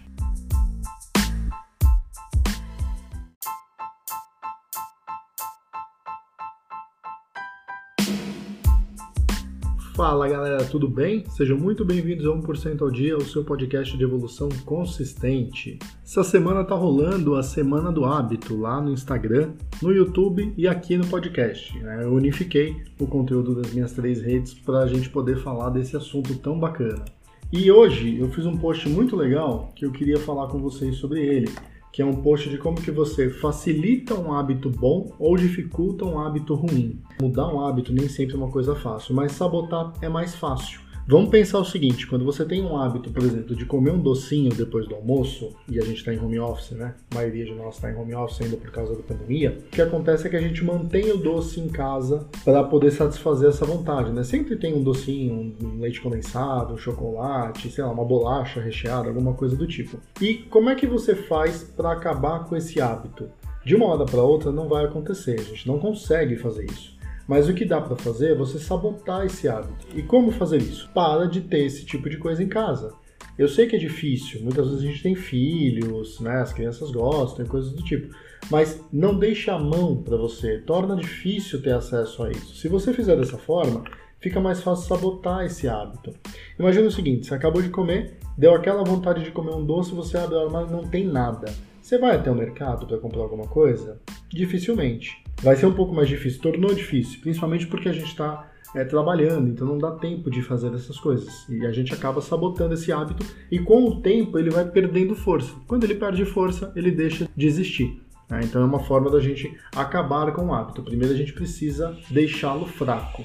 Fala 9.94 10.26
galera, 10.26 10.64
tudo 10.64 10.88
bem? 10.88 11.22
Sejam 11.28 11.58
muito 11.58 11.84
bem-vindos 11.84 12.24
a 12.24 12.30
1% 12.30 12.80
ao 12.80 12.90
Dia, 12.90 13.14
o 13.14 13.20
seu 13.20 13.44
podcast 13.44 13.94
de 13.94 14.02
evolução 14.02 14.48
consistente. 14.64 15.78
Essa 16.02 16.24
semana 16.24 16.64
tá 16.64 16.74
rolando 16.74 17.34
a 17.34 17.42
Semana 17.42 17.92
do 17.92 18.06
Hábito 18.06 18.58
lá 18.58 18.80
no 18.80 18.90
Instagram, 18.90 19.52
no 19.82 19.92
YouTube 19.92 20.54
e 20.56 20.66
aqui 20.66 20.96
no 20.96 21.06
podcast. 21.06 21.78
Né? 21.78 22.04
Eu 22.04 22.14
unifiquei 22.14 22.74
o 22.98 23.06
conteúdo 23.06 23.54
das 23.54 23.70
minhas 23.74 23.92
três 23.92 24.22
redes 24.22 24.54
para 24.54 24.78
a 24.78 24.86
gente 24.86 25.10
poder 25.10 25.36
falar 25.36 25.68
desse 25.68 25.94
assunto 25.94 26.34
tão 26.36 26.58
bacana. 26.58 27.04
E 27.52 27.70
hoje 27.70 28.18
eu 28.18 28.30
fiz 28.30 28.46
um 28.46 28.56
post 28.56 28.88
muito 28.88 29.14
legal 29.14 29.72
que 29.76 29.84
eu 29.84 29.92
queria 29.92 30.18
falar 30.18 30.48
com 30.48 30.58
vocês 30.58 30.96
sobre 30.96 31.20
ele 31.20 31.50
que 31.92 32.00
é 32.00 32.04
um 32.04 32.14
post 32.14 32.48
de 32.48 32.56
como 32.56 32.80
que 32.80 32.90
você 32.90 33.28
facilita 33.28 34.14
um 34.14 34.32
hábito 34.32 34.70
bom 34.70 35.12
ou 35.18 35.36
dificulta 35.36 36.06
um 36.06 36.18
hábito 36.18 36.54
ruim. 36.54 36.98
Mudar 37.20 37.52
um 37.52 37.60
hábito 37.60 37.92
nem 37.92 38.08
sempre 38.08 38.34
é 38.34 38.38
uma 38.38 38.50
coisa 38.50 38.74
fácil, 38.74 39.14
mas 39.14 39.32
sabotar 39.32 39.92
é 40.00 40.08
mais 40.08 40.34
fácil. 40.34 40.80
Vamos 41.06 41.30
pensar 41.30 41.58
o 41.58 41.64
seguinte: 41.64 42.06
quando 42.06 42.24
você 42.24 42.44
tem 42.44 42.62
um 42.62 42.76
hábito, 42.76 43.10
por 43.10 43.22
exemplo, 43.24 43.56
de 43.56 43.66
comer 43.66 43.90
um 43.90 43.98
docinho 43.98 44.54
depois 44.54 44.86
do 44.86 44.94
almoço, 44.94 45.50
e 45.68 45.78
a 45.78 45.82
gente 45.82 45.96
está 45.96 46.14
em 46.14 46.18
home 46.18 46.38
office, 46.38 46.70
né? 46.70 46.94
A 47.10 47.16
maioria 47.16 47.44
de 47.44 47.52
nós 47.54 47.74
está 47.74 47.90
em 47.90 47.96
home 47.96 48.14
office 48.14 48.42
ainda 48.42 48.56
por 48.56 48.70
causa 48.70 48.94
da 48.94 49.02
pandemia. 49.02 49.58
O 49.66 49.70
que 49.70 49.82
acontece 49.82 50.26
é 50.26 50.30
que 50.30 50.36
a 50.36 50.40
gente 50.40 50.64
mantém 50.64 51.10
o 51.10 51.16
doce 51.16 51.60
em 51.60 51.68
casa 51.68 52.28
para 52.44 52.62
poder 52.62 52.92
satisfazer 52.92 53.48
essa 53.48 53.64
vontade, 53.64 54.12
né? 54.12 54.22
Sempre 54.22 54.56
tem 54.56 54.74
um 54.74 54.82
docinho, 54.82 55.54
um 55.60 55.80
leite 55.80 56.00
condensado, 56.00 56.74
um 56.74 56.78
chocolate, 56.78 57.68
sei 57.68 57.82
lá, 57.82 57.90
uma 57.90 58.04
bolacha 58.04 58.60
recheada, 58.60 59.08
alguma 59.08 59.34
coisa 59.34 59.56
do 59.56 59.66
tipo. 59.66 59.98
E 60.20 60.34
como 60.34 60.70
é 60.70 60.76
que 60.76 60.86
você 60.86 61.16
faz 61.16 61.64
para 61.64 61.92
acabar 61.92 62.44
com 62.44 62.56
esse 62.56 62.80
hábito? 62.80 63.28
De 63.64 63.74
uma 63.74 63.86
hora 63.86 64.04
para 64.04 64.22
outra 64.22 64.50
não 64.50 64.68
vai 64.68 64.84
acontecer, 64.84 65.38
a 65.38 65.44
gente 65.44 65.66
não 65.66 65.78
consegue 65.78 66.36
fazer 66.36 66.64
isso. 66.64 67.01
Mas 67.32 67.48
o 67.48 67.54
que 67.54 67.64
dá 67.64 67.80
para 67.80 67.96
fazer 67.96 68.32
é 68.32 68.34
você 68.34 68.58
sabotar 68.58 69.24
esse 69.24 69.48
hábito. 69.48 69.86
E 69.94 70.02
como 70.02 70.30
fazer 70.30 70.58
isso? 70.58 70.90
Para 70.92 71.24
de 71.24 71.40
ter 71.40 71.64
esse 71.64 71.82
tipo 71.82 72.10
de 72.10 72.18
coisa 72.18 72.42
em 72.42 72.46
casa. 72.46 72.92
Eu 73.38 73.48
sei 73.48 73.66
que 73.66 73.74
é 73.74 73.78
difícil, 73.78 74.42
muitas 74.42 74.66
vezes 74.66 74.82
a 74.82 74.86
gente 74.86 75.02
tem 75.02 75.14
filhos, 75.14 76.20
né? 76.20 76.42
As 76.42 76.52
crianças 76.52 76.90
gostam, 76.90 77.46
coisas 77.46 77.72
do 77.72 77.82
tipo. 77.82 78.14
Mas 78.50 78.84
não 78.92 79.18
deixe 79.18 79.50
a 79.50 79.58
mão 79.58 79.96
para 79.96 80.18
você, 80.18 80.58
torna 80.58 80.94
difícil 80.94 81.62
ter 81.62 81.72
acesso 81.72 82.22
a 82.22 82.30
isso. 82.30 82.54
Se 82.56 82.68
você 82.68 82.92
fizer 82.92 83.16
dessa 83.16 83.38
forma, 83.38 83.82
fica 84.20 84.38
mais 84.38 84.60
fácil 84.60 84.86
sabotar 84.86 85.46
esse 85.46 85.66
hábito. 85.66 86.12
Imagina 86.58 86.88
o 86.88 86.92
seguinte: 86.92 87.28
você 87.28 87.34
acabou 87.34 87.62
de 87.62 87.70
comer, 87.70 88.18
deu 88.36 88.54
aquela 88.54 88.84
vontade 88.84 89.24
de 89.24 89.30
comer 89.30 89.54
um 89.54 89.64
doce, 89.64 89.94
você 89.94 90.18
abre 90.18 90.34
o 90.34 90.40
armário 90.40 90.68
e 90.68 90.72
não 90.72 90.86
tem 90.86 91.06
nada. 91.06 91.50
Você 91.82 91.98
vai 91.98 92.14
até 92.14 92.30
o 92.30 92.34
mercado 92.34 92.86
para 92.86 92.96
comprar 92.96 93.22
alguma 93.22 93.48
coisa? 93.48 94.00
Dificilmente. 94.30 95.20
Vai 95.42 95.56
ser 95.56 95.66
um 95.66 95.74
pouco 95.74 95.92
mais 95.92 96.08
difícil, 96.08 96.40
tornou 96.40 96.72
difícil, 96.72 97.20
principalmente 97.20 97.66
porque 97.66 97.88
a 97.88 97.92
gente 97.92 98.06
está 98.06 98.48
é, 98.72 98.84
trabalhando, 98.84 99.48
então 99.48 99.66
não 99.66 99.78
dá 99.78 99.90
tempo 99.90 100.30
de 100.30 100.42
fazer 100.42 100.72
essas 100.72 101.00
coisas. 101.00 101.44
E 101.48 101.66
a 101.66 101.72
gente 101.72 101.92
acaba 101.92 102.20
sabotando 102.20 102.74
esse 102.74 102.92
hábito 102.92 103.26
e 103.50 103.58
com 103.58 103.84
o 103.84 104.00
tempo 104.00 104.38
ele 104.38 104.48
vai 104.48 104.64
perdendo 104.64 105.16
força. 105.16 105.52
Quando 105.66 105.82
ele 105.82 105.96
perde 105.96 106.24
força, 106.24 106.72
ele 106.76 106.92
deixa 106.92 107.28
de 107.36 107.46
existir. 107.48 108.00
Né? 108.30 108.42
Então 108.44 108.62
é 108.62 108.64
uma 108.64 108.78
forma 108.78 109.10
da 109.10 109.18
gente 109.18 109.52
acabar 109.74 110.32
com 110.32 110.46
o 110.46 110.54
hábito. 110.54 110.84
Primeiro 110.84 111.12
a 111.12 111.16
gente 111.16 111.32
precisa 111.32 111.98
deixá-lo 112.08 112.64
fraco. 112.64 113.24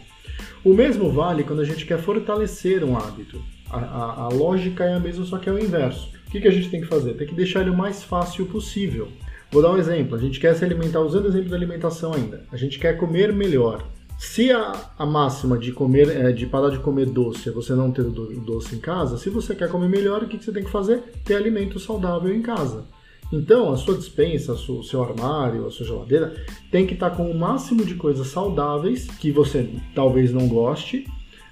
O 0.66 0.74
mesmo 0.74 1.12
vale 1.12 1.44
quando 1.44 1.62
a 1.62 1.66
gente 1.66 1.86
quer 1.86 2.00
fortalecer 2.00 2.84
um 2.84 2.98
hábito. 2.98 3.40
A, 3.70 3.78
a, 3.78 4.24
a 4.24 4.28
lógica 4.30 4.84
é 4.84 4.96
a 4.96 5.00
mesma, 5.00 5.26
só 5.26 5.38
que 5.38 5.48
é 5.48 5.54
o 5.54 5.60
inverso. 5.60 6.17
O 6.28 6.30
que, 6.30 6.42
que 6.42 6.48
a 6.48 6.52
gente 6.52 6.70
tem 6.70 6.82
que 6.82 6.88
fazer? 6.88 7.14
Tem 7.14 7.26
que 7.26 7.34
deixar 7.34 7.62
ele 7.62 7.70
o 7.70 7.78
mais 7.78 8.04
fácil 8.04 8.46
possível. 8.48 9.08
Vou 9.50 9.62
dar 9.62 9.72
um 9.72 9.78
exemplo. 9.78 10.16
A 10.16 10.20
gente 10.20 10.42
quer 10.42 10.54
se 10.56 10.64
alimentar, 10.64 11.00
usando 11.00 11.26
o 11.26 11.28
exemplo 11.30 11.50
da 11.50 11.56
alimentação 11.56 12.14
ainda. 12.14 12.44
A 12.52 12.58
gente 12.58 12.78
quer 12.78 12.98
comer 12.98 13.32
melhor. 13.32 13.88
Se 14.20 14.52
a, 14.52 14.92
a 14.98 15.06
máxima 15.06 15.58
de 15.58 15.72
comer, 15.72 16.10
é, 16.10 16.32
de 16.34 16.46
parar 16.46 16.70
de 16.70 16.80
comer 16.80 17.06
doce 17.06 17.48
é 17.48 17.52
você 17.52 17.74
não 17.74 17.92
ter 17.92 18.02
o 18.02 18.12
doce 18.12 18.76
em 18.76 18.80
casa, 18.80 19.18
se 19.18 19.30
você 19.30 19.56
quer 19.56 19.70
comer 19.70 19.88
melhor, 19.88 20.24
o 20.24 20.28
que, 20.28 20.38
que 20.38 20.44
você 20.44 20.52
tem 20.52 20.64
que 20.64 20.70
fazer? 20.70 21.04
Ter 21.24 21.36
alimento 21.36 21.80
saudável 21.80 22.34
em 22.36 22.42
casa. 22.42 22.84
Então, 23.32 23.72
a 23.72 23.78
sua 23.78 23.96
dispensa, 23.96 24.54
o 24.54 24.84
seu 24.84 25.04
armário, 25.04 25.66
a 25.66 25.72
sua 25.72 25.86
geladeira 25.86 26.36
tem 26.72 26.86
que 26.86 26.94
estar 26.94 27.12
com 27.12 27.30
o 27.30 27.38
máximo 27.38 27.86
de 27.86 27.96
coisas 27.96 28.28
saudáveis 28.28 29.06
que 29.06 29.32
você 29.32 29.70
talvez 29.94 30.34
não 30.34 30.48
goste, 30.48 31.06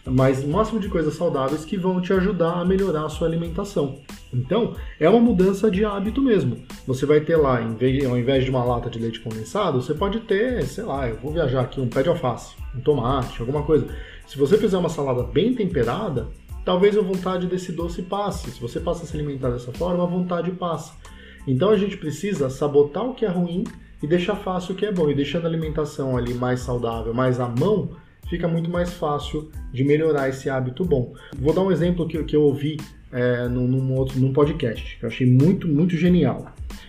mas 0.06 0.44
o 0.44 0.48
máximo 0.48 0.80
de 0.80 0.88
coisas 0.88 1.16
saudáveis 1.16 1.66
que 1.66 1.78
vão 1.78 2.00
te 2.00 2.14
ajudar 2.14 2.60
a 2.60 2.66
melhorar 2.66 3.06
a 3.06 3.10
sua 3.10 3.28
alimentação. 3.28 4.00
Então, 4.34 4.76
é 5.00 5.10
uma 5.10 5.20
mudança 5.20 5.72
de 5.72 5.84
hábito 5.84 6.22
mesmo. 6.22 6.58
Você 6.86 7.06
vai 7.06 7.22
ter 7.22 7.38
lá, 7.38 7.60
ao 7.60 8.18
invés 8.18 8.44
de 8.44 8.50
uma 8.50 8.64
lata 8.64 8.90
de 8.90 9.00
leite 9.00 9.20
condensado, 9.20 9.82
você 9.82 9.94
pode 9.94 10.20
ter, 10.22 10.64
sei 10.66 10.84
lá, 10.84 11.08
eu 11.08 11.18
vou 11.18 11.32
viajar 11.32 11.62
aqui, 11.62 11.80
um 11.80 11.88
pé 11.88 12.04
de 12.04 12.10
alface, 12.10 12.56
um 12.76 12.82
tomate, 12.82 13.40
alguma 13.40 13.64
coisa. 13.64 13.88
Se 14.28 14.38
você 14.38 14.58
fizer 14.58 14.78
uma 14.78 14.90
salada 14.90 15.24
bem 15.24 15.54
temperada, 15.54 16.28
talvez 16.64 16.98
a 16.98 17.02
vontade 17.02 17.48
desse 17.48 17.72
doce 17.72 18.02
passe. 18.02 18.52
Se 18.52 18.60
você 18.60 18.80
passa 18.80 19.04
a 19.04 19.06
se 19.08 19.16
alimentar 19.16 19.50
dessa 19.50 19.72
forma, 19.72 20.04
a 20.04 20.08
vontade 20.08 20.52
passa. 20.52 20.94
Então 21.48 21.70
a 21.70 21.78
gente 21.78 21.96
precisa 21.98 22.50
sabotar 22.50 23.06
o 23.06 23.14
que 23.14 23.24
é 23.24 23.30
ruim 23.30 23.64
e 24.02 24.08
deixar 24.08 24.36
fácil 24.36 24.74
o 24.74 24.78
que 24.78 24.86
é 24.86 24.92
bom. 24.92 25.10
E 25.10 25.16
deixando 25.16 25.46
a 25.46 25.48
alimentação 25.48 26.18
ali 26.18 26.34
mais 26.34 26.62
saudável, 26.62 27.14
mais 27.14 27.40
à 27.40 27.48
mão, 27.48 27.92
fica 28.30 28.48
muito 28.48 28.70
mais 28.70 28.94
fácil 28.94 29.50
de 29.72 29.84
melhorar 29.84 30.30
esse 30.30 30.50
hábito 30.50 30.84
bom. 30.84 31.14
Vou 31.38 31.54
dar 31.54 31.62
um 31.62 31.72
exemplo 31.72 32.08
que, 32.08 32.24
que 32.24 32.36
eu 32.36 32.42
ouvi 32.42 32.78
é, 33.12 33.48
num, 33.48 33.68
num, 33.68 33.94
outro, 33.94 34.20
num 34.20 34.34
podcast, 34.34 34.98
que 34.98 35.06
eu 35.06 35.10
achei 35.10 35.26
muito, 35.26 35.68
muito 35.68 35.96
genial. 35.96 36.46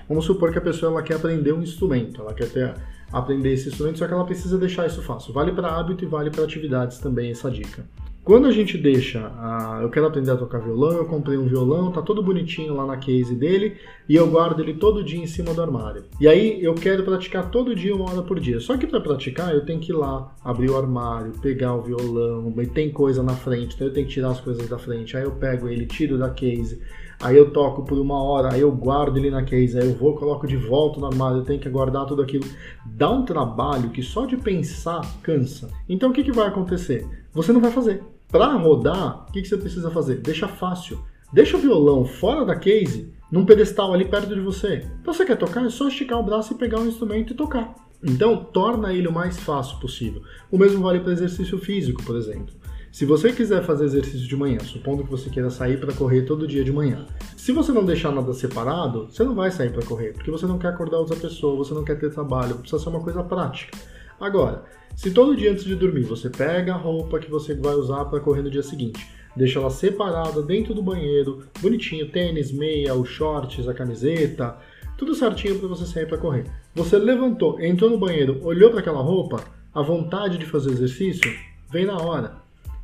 Vamos 0.09 0.25
supor 0.25 0.53
que 0.53 0.59
a 0.59 0.63
pessoa 0.63 0.93
ela 0.93 1.03
quer 1.03 1.15
aprender 1.15 1.53
um 1.53 1.63
instrumento, 1.63 2.21
ela 2.21 2.35
quer 2.35 2.49
ter, 2.49 2.75
aprender 3.13 3.53
esse 3.53 3.69
instrumento, 3.69 3.99
só 3.99 4.07
que 4.07 4.13
ela 4.13 4.25
precisa 4.25 4.59
deixar 4.59 4.87
isso 4.87 5.03
fácil. 5.03 5.33
Vale 5.33 5.53
para 5.53 5.69
hábito 5.69 6.05
e 6.05 6.07
vale 6.07 6.31
para 6.31 6.45
atividades 6.45 6.99
também 6.99 7.31
essa 7.31 7.51
dica. 7.51 7.85
Quando 8.27 8.49
a 8.49 8.51
gente 8.51 8.77
deixa, 8.77 9.21
a, 9.39 9.79
eu 9.83 9.89
quero 9.89 10.05
aprender 10.05 10.33
a 10.33 10.37
tocar 10.37 10.59
violão, 10.59 10.97
eu 10.97 11.05
comprei 11.05 11.39
um 11.39 11.47
violão, 11.47 11.93
tá 11.93 12.03
todo 12.03 12.21
bonitinho 12.21 12.75
lá 12.75 12.85
na 12.85 12.97
case 12.97 13.37
dele 13.37 13.77
e 14.09 14.17
eu 14.17 14.29
guardo 14.29 14.59
ele 14.59 14.75
todo 14.75 15.05
dia 15.05 15.23
em 15.23 15.29
cima 15.29 15.55
do 15.55 15.63
armário. 15.63 16.07
E 16.21 16.27
aí 16.27 16.61
eu 16.61 16.75
quero 16.75 17.05
praticar 17.05 17.53
todo 17.53 17.73
dia 17.73 17.95
uma 17.95 18.11
hora 18.11 18.23
por 18.23 18.41
dia. 18.41 18.59
Só 18.59 18.77
que 18.77 18.85
para 18.85 19.01
praticar 19.01 19.55
eu 19.55 19.65
tenho 19.65 19.79
que 19.79 19.93
ir 19.93 19.95
lá, 19.95 20.35
abrir 20.43 20.69
o 20.69 20.77
armário, 20.77 21.35
pegar 21.41 21.77
o 21.77 21.83
violão, 21.83 22.53
e 22.61 22.67
tem 22.67 22.91
coisa 22.91 23.23
na 23.23 23.35
frente, 23.35 23.77
então 23.77 23.87
eu 23.87 23.93
tenho 23.93 24.09
que 24.09 24.15
tirar 24.15 24.31
as 24.31 24.41
coisas 24.41 24.69
da 24.69 24.77
frente. 24.77 25.17
Aí 25.17 25.23
eu 25.23 25.31
pego 25.31 25.69
ele, 25.69 25.87
tiro 25.87 26.19
da 26.19 26.29
case, 26.29 26.83
aí 27.23 27.37
eu 27.37 27.53
toco 27.53 27.85
por 27.85 27.97
uma 27.97 28.21
hora, 28.21 28.53
aí 28.53 28.61
eu 28.61 28.73
guardo 28.73 29.19
ele 29.19 29.31
na 29.31 29.45
case, 29.45 29.79
aí 29.79 29.87
eu 29.89 29.95
vou, 29.95 30.17
coloco 30.17 30.49
de 30.49 30.57
volta 30.57 30.99
no 30.99 31.07
armário, 31.07 31.39
eu 31.39 31.45
tenho 31.45 31.61
que 31.61 31.69
guardar 31.69 32.07
tudo 32.07 32.23
aquilo. 32.23 32.45
Dá 32.85 33.09
um 33.09 33.25
trabalho 33.25 33.91
que 33.91 34.03
só 34.03 34.27
de 34.27 34.37
pensar 34.37 35.03
cansa. 35.23 35.71
Então 35.89 36.11
o 36.11 36.13
que, 36.13 36.25
que 36.25 36.33
vai 36.33 36.49
acontecer? 36.49 37.07
Você 37.33 37.53
não 37.53 37.61
vai 37.61 37.71
fazer. 37.71 38.16
Para 38.29 38.55
rodar, 38.55 39.27
o 39.29 39.33
que, 39.33 39.43
que 39.43 39.49
você 39.49 39.57
precisa 39.57 39.91
fazer? 39.91 40.17
Deixa 40.17 40.49
fácil. 40.49 40.99
Deixa 41.33 41.57
o 41.57 41.61
violão 41.61 42.05
fora 42.05 42.45
da 42.45 42.57
case, 42.57 43.13
num 43.31 43.45
pedestal 43.45 43.93
ali 43.93 44.05
perto 44.05 44.35
de 44.35 44.41
você. 44.41 44.85
Então 45.01 45.13
você 45.13 45.25
quer 45.25 45.37
tocar, 45.37 45.65
é 45.65 45.69
só 45.69 45.89
esticar 45.89 46.19
o 46.19 46.23
braço 46.23 46.53
e 46.53 46.57
pegar 46.57 46.81
o 46.81 46.87
instrumento 46.87 47.33
e 47.33 47.37
tocar. 47.37 47.75
Então, 48.03 48.45
torna 48.45 48.93
ele 48.93 49.09
o 49.09 49.13
mais 49.13 49.39
fácil 49.39 49.79
possível. 49.79 50.23
O 50.51 50.59
mesmo 50.59 50.83
vale 50.83 51.01
para 51.01 51.13
exercício 51.13 51.59
físico, 51.59 52.03
por 52.05 52.17
exemplo. 52.17 52.55
Se 52.93 53.05
você 53.05 53.33
quiser 53.33 53.63
fazer 53.65 53.85
exercício 53.85 54.27
de 54.27 54.37
manhã, 54.37 54.59
supondo 54.61 55.05
que 55.05 55.11
você 55.11 55.29
queira 55.29 55.51
sair 55.51 55.79
para 55.79 55.93
correr 55.93 56.23
todo 56.23 56.47
dia 56.47 56.65
de 56.65 56.73
manhã, 56.73 57.07
se 57.37 57.53
você 57.53 57.73
não 57.73 57.85
deixar 57.85 58.11
nada 58.11 58.33
separado, 58.33 59.07
você 59.11 59.23
não 59.23 59.35
vai 59.35 59.51
sair 59.51 59.71
para 59.71 59.85
correr, 59.85 60.13
porque 60.13 60.31
você 60.31 60.47
não 60.47 60.59
quer 60.59 60.69
acordar 60.69 60.99
outra 60.99 61.17
pessoa, 61.17 61.57
você 61.57 61.75
não 61.75 61.85
quer 61.85 61.99
ter 61.99 62.11
trabalho, 62.11 62.55
precisa 62.55 62.83
ser 62.83 62.89
uma 62.89 63.03
coisa 63.03 63.23
prática. 63.23 63.77
Agora, 64.19 64.65
se 64.97 65.11
todo 65.11 65.37
dia 65.37 65.53
antes 65.53 65.65
de 65.65 65.77
dormir 65.77 66.05
você 66.05 66.31
pega 66.31 66.73
a 66.73 66.79
roupa 66.79 67.19
que 67.19 67.31
você 67.31 67.55
vai 67.55 67.75
usar 67.75 68.07
para 68.07 68.19
correr 68.19 68.41
no 68.41 68.51
dia 68.51 68.63
seguinte, 68.63 69.07
deixa 69.37 69.59
ela 69.59 69.69
separada 69.69 70.41
dentro 70.41 70.73
do 70.73 70.83
banheiro, 70.83 71.45
bonitinho, 71.61 72.11
tênis, 72.11 72.51
meia, 72.51 72.95
os 72.95 73.07
shorts, 73.11 73.69
a 73.69 73.75
camiseta, 73.75 74.57
tudo 74.97 75.15
certinho 75.15 75.59
para 75.59 75.69
você 75.69 75.85
sair 75.85 76.07
para 76.07 76.17
correr. 76.17 76.47
Você 76.75 76.97
levantou, 76.97 77.61
entrou 77.61 77.91
no 77.91 77.99
banheiro, 77.99 78.41
olhou 78.43 78.71
para 78.71 78.81
aquela 78.81 79.03
roupa, 79.03 79.45
a 79.75 79.83
vontade 79.83 80.39
de 80.39 80.47
fazer 80.47 80.71
exercício 80.71 81.31
vem 81.71 81.85
na 81.85 81.99
hora. 81.99 82.39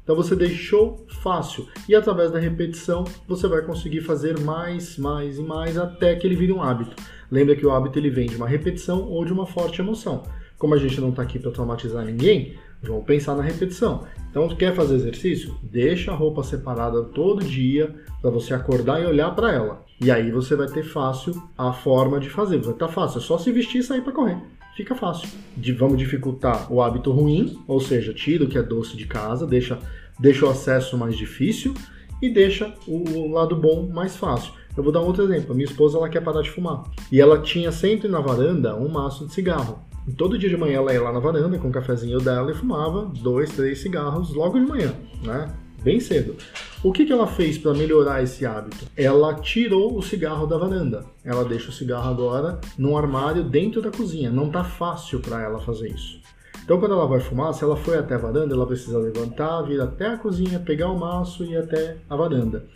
Então 0.04 0.14
você 0.14 0.36
deixou 0.36 1.06
fácil 1.22 1.66
e 1.88 1.94
através 1.94 2.30
da 2.30 2.38
repetição 2.38 3.04
você 3.26 3.48
vai 3.48 3.62
conseguir 3.62 4.02
fazer 4.02 4.38
mais, 4.38 4.98
mais 4.98 5.38
e 5.38 5.42
mais 5.42 5.78
até 5.78 6.14
que 6.14 6.26
ele 6.26 6.36
vire 6.36 6.52
um 6.52 6.62
hábito. 6.62 6.94
Lembra 7.30 7.56
que 7.56 7.64
o 7.64 7.70
hábito 7.70 7.98
ele 7.98 8.10
vem 8.10 8.26
de 8.26 8.36
uma 8.36 8.46
repetição 8.46 9.08
ou 9.08 9.24
de 9.24 9.32
uma 9.32 9.46
forte 9.46 9.80
emoção. 9.80 10.24
Como 10.62 10.76
a 10.76 10.78
gente 10.78 11.00
não 11.00 11.08
está 11.08 11.22
aqui 11.22 11.40
para 11.40 11.50
traumatizar 11.50 12.04
ninguém, 12.04 12.54
vamos 12.84 13.04
pensar 13.04 13.34
na 13.34 13.42
repetição. 13.42 14.04
Então, 14.30 14.46
quer 14.50 14.72
fazer 14.76 14.94
exercício? 14.94 15.56
Deixa 15.60 16.12
a 16.12 16.14
roupa 16.14 16.44
separada 16.44 17.02
todo 17.02 17.44
dia 17.44 17.92
para 18.20 18.30
você 18.30 18.54
acordar 18.54 19.02
e 19.02 19.06
olhar 19.06 19.34
para 19.34 19.50
ela. 19.50 19.84
E 20.00 20.08
aí 20.08 20.30
você 20.30 20.54
vai 20.54 20.68
ter 20.68 20.84
fácil 20.84 21.34
a 21.58 21.72
forma 21.72 22.20
de 22.20 22.30
fazer. 22.30 22.58
Vai 22.58 22.74
estar 22.74 22.86
tá 22.86 22.92
fácil, 22.92 23.18
é 23.18 23.22
só 23.22 23.38
se 23.38 23.50
vestir 23.50 23.80
e 23.80 23.82
sair 23.82 24.02
para 24.02 24.12
correr. 24.12 24.38
Fica 24.76 24.94
fácil. 24.94 25.28
De, 25.56 25.72
vamos 25.72 25.98
dificultar 25.98 26.72
o 26.72 26.80
hábito 26.80 27.10
ruim, 27.10 27.58
ou 27.66 27.80
seja, 27.80 28.14
tira 28.14 28.44
o 28.44 28.48
que 28.48 28.56
é 28.56 28.62
doce 28.62 28.96
de 28.96 29.08
casa, 29.08 29.44
deixa, 29.44 29.80
deixa 30.20 30.46
o 30.46 30.48
acesso 30.48 30.96
mais 30.96 31.16
difícil 31.16 31.74
e 32.22 32.30
deixa 32.30 32.72
o, 32.86 33.32
lado 33.32 33.56
bom 33.56 33.90
mais 33.92 34.16
fácil. 34.16 34.52
Eu 34.76 34.84
vou 34.84 34.92
dar 34.92 35.00
um 35.00 35.06
outro 35.06 35.24
exemplo. 35.24 35.56
Minha 35.56 35.66
esposa 35.66 35.98
ela 35.98 36.08
quer 36.08 36.22
parar 36.22 36.40
de 36.40 36.52
fumar. 36.52 36.84
E 37.10 37.20
ela 37.20 37.40
tinha 37.40 37.72
sempre 37.72 38.06
na 38.06 38.20
varanda 38.20 38.76
um 38.76 38.88
maço 38.88 39.26
de 39.26 39.34
cigarro. 39.34 39.90
E 40.06 40.12
todo 40.12 40.38
dia 40.38 40.48
de 40.48 40.56
manhã 40.56 40.78
ela 40.78 40.92
ia 40.92 41.02
lá 41.02 41.12
na 41.12 41.20
varanda 41.20 41.58
com 41.58 41.68
o 41.68 41.72
cafezinho 41.72 42.18
dela 42.20 42.50
e 42.50 42.54
fumava 42.54 43.04
dois, 43.04 43.50
três 43.52 43.80
cigarros 43.80 44.34
logo 44.34 44.58
de 44.58 44.66
manhã, 44.66 44.94
né? 45.22 45.54
Bem 45.82 45.98
cedo. 45.98 46.36
O 46.82 46.92
que, 46.92 47.04
que 47.04 47.12
ela 47.12 47.26
fez 47.26 47.58
para 47.58 47.74
melhorar 47.74 48.22
esse 48.22 48.46
hábito? 48.46 48.86
Ela 48.96 49.34
tirou 49.34 49.96
o 49.96 50.02
cigarro 50.02 50.46
da 50.46 50.56
varanda. 50.56 51.04
Ela 51.24 51.44
deixa 51.44 51.70
o 51.70 51.72
cigarro 51.72 52.08
agora 52.08 52.60
num 52.78 52.96
armário 52.96 53.42
dentro 53.42 53.82
da 53.82 53.90
cozinha. 53.90 54.30
Não 54.30 54.48
tá 54.48 54.62
fácil 54.62 55.18
para 55.20 55.42
ela 55.42 55.58
fazer 55.60 55.88
isso. 55.88 56.20
Então, 56.64 56.78
quando 56.78 56.94
ela 56.94 57.06
vai 57.06 57.18
fumar, 57.18 57.52
se 57.52 57.64
ela 57.64 57.76
foi 57.76 57.98
até 57.98 58.14
a 58.14 58.18
varanda, 58.18 58.54
ela 58.54 58.66
precisa 58.66 58.96
levantar, 58.98 59.62
vir 59.62 59.80
até 59.80 60.06
a 60.06 60.16
cozinha, 60.16 60.60
pegar 60.60 60.88
o 60.90 60.98
maço 60.98 61.44
e 61.44 61.52
ir 61.52 61.56
até 61.56 61.96
a 62.08 62.14
varanda. 62.14 62.66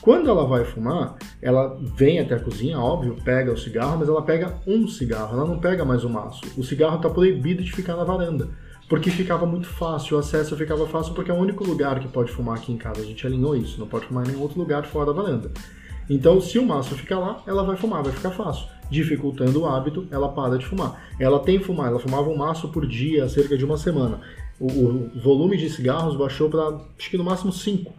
Quando 0.00 0.28
ela 0.28 0.44
vai 0.46 0.64
fumar, 0.64 1.16
ela 1.40 1.78
vem 1.80 2.18
até 2.18 2.34
a 2.34 2.40
cozinha, 2.40 2.78
óbvio, 2.78 3.16
pega 3.24 3.52
o 3.52 3.56
cigarro, 3.56 3.98
mas 3.98 4.08
ela 4.08 4.22
pega 4.22 4.60
um 4.66 4.88
cigarro, 4.88 5.36
ela 5.36 5.46
não 5.46 5.60
pega 5.60 5.84
mais 5.84 6.02
o 6.02 6.10
maço. 6.10 6.40
O 6.56 6.64
cigarro 6.64 6.96
está 6.96 7.08
proibido 7.08 7.62
de 7.62 7.70
ficar 7.70 7.94
na 7.96 8.02
varanda, 8.02 8.48
porque 8.88 9.10
ficava 9.10 9.46
muito 9.46 9.68
fácil, 9.68 10.16
o 10.16 10.20
acesso 10.20 10.56
ficava 10.56 10.86
fácil, 10.86 11.14
porque 11.14 11.30
é 11.30 11.34
o 11.34 11.38
único 11.38 11.64
lugar 11.64 12.00
que 12.00 12.08
pode 12.08 12.32
fumar 12.32 12.56
aqui 12.56 12.72
em 12.72 12.76
casa. 12.76 13.00
A 13.00 13.04
gente 13.04 13.24
alinhou 13.26 13.56
isso, 13.56 13.78
não 13.78 13.86
pode 13.86 14.06
fumar 14.06 14.24
em 14.24 14.30
nenhum 14.30 14.42
outro 14.42 14.58
lugar 14.58 14.84
fora 14.86 15.12
da 15.12 15.22
varanda. 15.22 15.52
Então, 16.10 16.40
se 16.40 16.58
o 16.58 16.66
maço 16.66 16.94
ficar 16.94 17.18
lá, 17.18 17.42
ela 17.46 17.64
vai 17.64 17.76
fumar, 17.76 18.02
vai 18.02 18.12
ficar 18.12 18.30
fácil. 18.30 18.66
Dificultando 18.90 19.62
o 19.62 19.66
hábito, 19.66 20.06
ela 20.10 20.28
para 20.28 20.58
de 20.58 20.66
fumar. 20.66 21.08
Ela 21.18 21.40
tem 21.40 21.58
fumar, 21.58 21.88
ela 21.88 21.98
fumava 21.98 22.28
um 22.28 22.36
maço 22.36 22.68
por 22.68 22.86
dia 22.86 23.24
há 23.24 23.28
cerca 23.28 23.56
de 23.56 23.64
uma 23.64 23.76
semana. 23.76 24.20
O, 24.58 24.66
o 24.66 25.10
volume 25.20 25.56
de 25.56 25.68
cigarros 25.68 26.16
baixou 26.16 26.48
para, 26.48 26.78
acho 26.98 27.10
que 27.10 27.18
no 27.18 27.24
máximo 27.24 27.52
5 27.52 27.92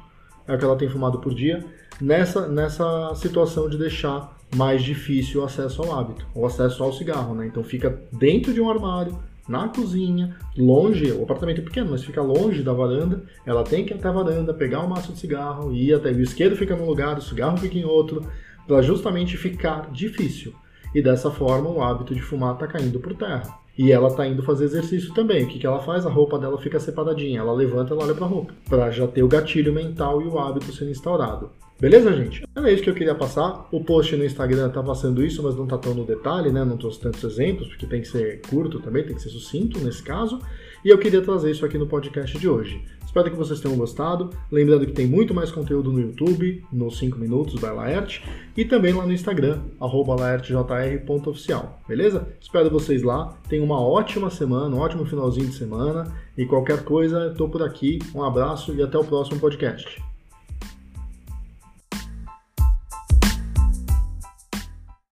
é 0.48 0.56
o 0.56 0.58
que 0.58 0.64
ela 0.64 0.78
tem 0.78 0.90
fumado 0.90 1.20
por 1.20 1.34
dia, 1.34 1.64
nessa, 2.00 2.48
nessa 2.48 3.14
situação 3.16 3.70
de 3.70 3.78
deixar 3.78 4.36
mais 4.56 4.82
difícil 4.82 5.42
o 5.42 5.44
acesso 5.44 5.84
ao 5.84 5.98
hábito, 5.98 6.26
o 6.34 6.46
acesso 6.46 6.82
ao 6.84 6.94
cigarro, 6.94 7.36
né? 7.36 7.48
Então 7.48 7.64
fica 7.64 8.02
dentro 8.14 8.54
de 8.54 8.62
um 8.62 8.70
armário, 8.70 9.20
na 9.48 9.70
cozinha, 9.70 10.36
longe, 10.58 11.10
o 11.12 11.24
apartamento 11.24 11.62
é 11.62 11.64
pequeno, 11.64 11.92
mas 11.92 12.04
fica 12.04 12.22
longe 12.22 12.62
da 12.62 12.74
varanda, 12.74 13.24
ela 13.46 13.64
tem 13.64 13.86
que 13.86 13.94
ir 13.94 13.98
até 13.98 14.08
a 14.10 14.12
varanda, 14.12 14.54
pegar 14.54 14.84
um 14.84 14.88
maço 14.88 15.14
de 15.14 15.20
cigarro, 15.20 15.74
ir 15.74 15.94
até, 15.94 16.12
o 16.12 16.22
isqueiro 16.22 16.56
fica 16.56 16.76
num 16.76 16.86
lugar, 16.86 17.18
o 17.18 17.22
cigarro 17.22 17.58
fica 17.58 17.78
em 17.78 17.86
outro, 17.86 18.26
para 18.68 18.82
justamente 18.82 19.38
ficar 19.38 19.90
difícil. 19.92 20.54
E 20.94 21.02
dessa 21.02 21.30
forma 21.30 21.70
o 21.70 21.82
hábito 21.82 22.16
de 22.16 22.22
fumar 22.22 22.54
está 22.54 22.68
caindo 22.68 23.00
por 23.00 23.14
terra. 23.14 23.58
E 23.78 23.92
ela 23.92 24.12
tá 24.12 24.26
indo 24.26 24.42
fazer 24.42 24.66
exercício 24.66 25.14
também. 25.14 25.44
O 25.44 25.48
que, 25.48 25.60
que 25.60 25.68
ela 25.68 25.80
faz? 25.80 26.06
A 26.06 26.10
roupa 26.10 26.40
dela 26.40 26.58
fica 26.58 26.80
separadinha. 26.80 27.40
Ela 27.40 27.54
levanta, 27.54 27.94
ela 27.94 28.04
olha 28.04 28.16
pra 28.16 28.26
roupa. 28.26 28.52
Pra 28.68 28.90
já 28.90 29.08
ter 29.08 29.22
o 29.22 29.28
gatilho 29.28 29.72
mental 29.72 30.22
e 30.22 30.26
o 30.26 30.40
hábito 30.40 30.74
sendo 30.74 30.90
instaurado. 30.90 31.52
Beleza, 31.80 32.12
gente? 32.12 32.44
Era 32.56 32.72
isso 32.72 32.82
que 32.82 32.90
eu 32.90 32.96
queria 32.96 33.14
passar. 33.14 33.68
O 33.72 33.84
post 33.84 34.16
no 34.16 34.26
Instagram 34.26 34.70
tá 34.70 34.82
passando 34.82 35.24
isso, 35.24 35.44
mas 35.44 35.56
não 35.56 35.68
tá 35.68 35.78
tão 35.78 35.94
no 35.94 36.06
detalhe, 36.06 36.52
né? 36.52 36.66
Não 36.66 36.76
trouxe 36.76 37.00
tantos 37.00 37.24
exemplos, 37.24 37.68
porque 37.68 37.86
tem 37.86 38.02
que 38.02 38.08
ser 38.08 38.42
curto 38.50 38.80
também, 38.80 39.04
tem 39.04 39.14
que 39.14 39.22
ser 39.22 39.30
sucinto 39.30 39.80
nesse 39.80 40.02
caso. 40.02 40.42
E 40.84 40.90
eu 40.90 40.98
queria 40.98 41.22
trazer 41.22 41.52
isso 41.52 41.64
aqui 41.64 41.78
no 41.78 41.86
podcast 41.86 42.36
de 42.40 42.50
hoje. 42.50 42.84
Espero 43.08 43.32
que 43.32 43.38
vocês 43.38 43.62
tenham 43.62 43.78
gostado. 43.78 44.32
Lembrando 44.52 44.86
que 44.86 44.92
tem 44.92 45.08
muito 45.08 45.34
mais 45.34 45.50
conteúdo 45.50 45.92
no 45.92 46.02
YouTube, 46.02 46.64
nos 46.72 46.98
5 46.98 47.18
minutos 47.18 47.56
da 47.56 47.72
Laerte, 47.72 48.22
e 48.56 48.66
também 48.66 48.94
lá 48.94 49.06
no 49.06 49.14
Instagram, 49.14 49.62
laertjr.oficial, 49.80 51.80
beleza? 51.88 52.28
Espero 52.40 52.70
vocês 52.70 53.02
lá. 53.02 53.34
Tenham 53.48 53.64
uma 53.64 53.82
ótima 53.82 54.30
semana, 54.30 54.76
um 54.76 54.80
ótimo 54.80 55.06
finalzinho 55.06 55.48
de 55.48 55.56
semana. 55.56 56.14
E 56.38 56.46
qualquer 56.46 56.84
coisa, 56.84 57.30
estou 57.32 57.50
por 57.50 57.64
aqui. 57.64 57.98
Um 58.14 58.24
abraço 58.24 58.76
e 58.76 58.84
até 58.84 58.98
o 58.98 59.06
próximo 59.06 59.40
podcast. 59.40 60.17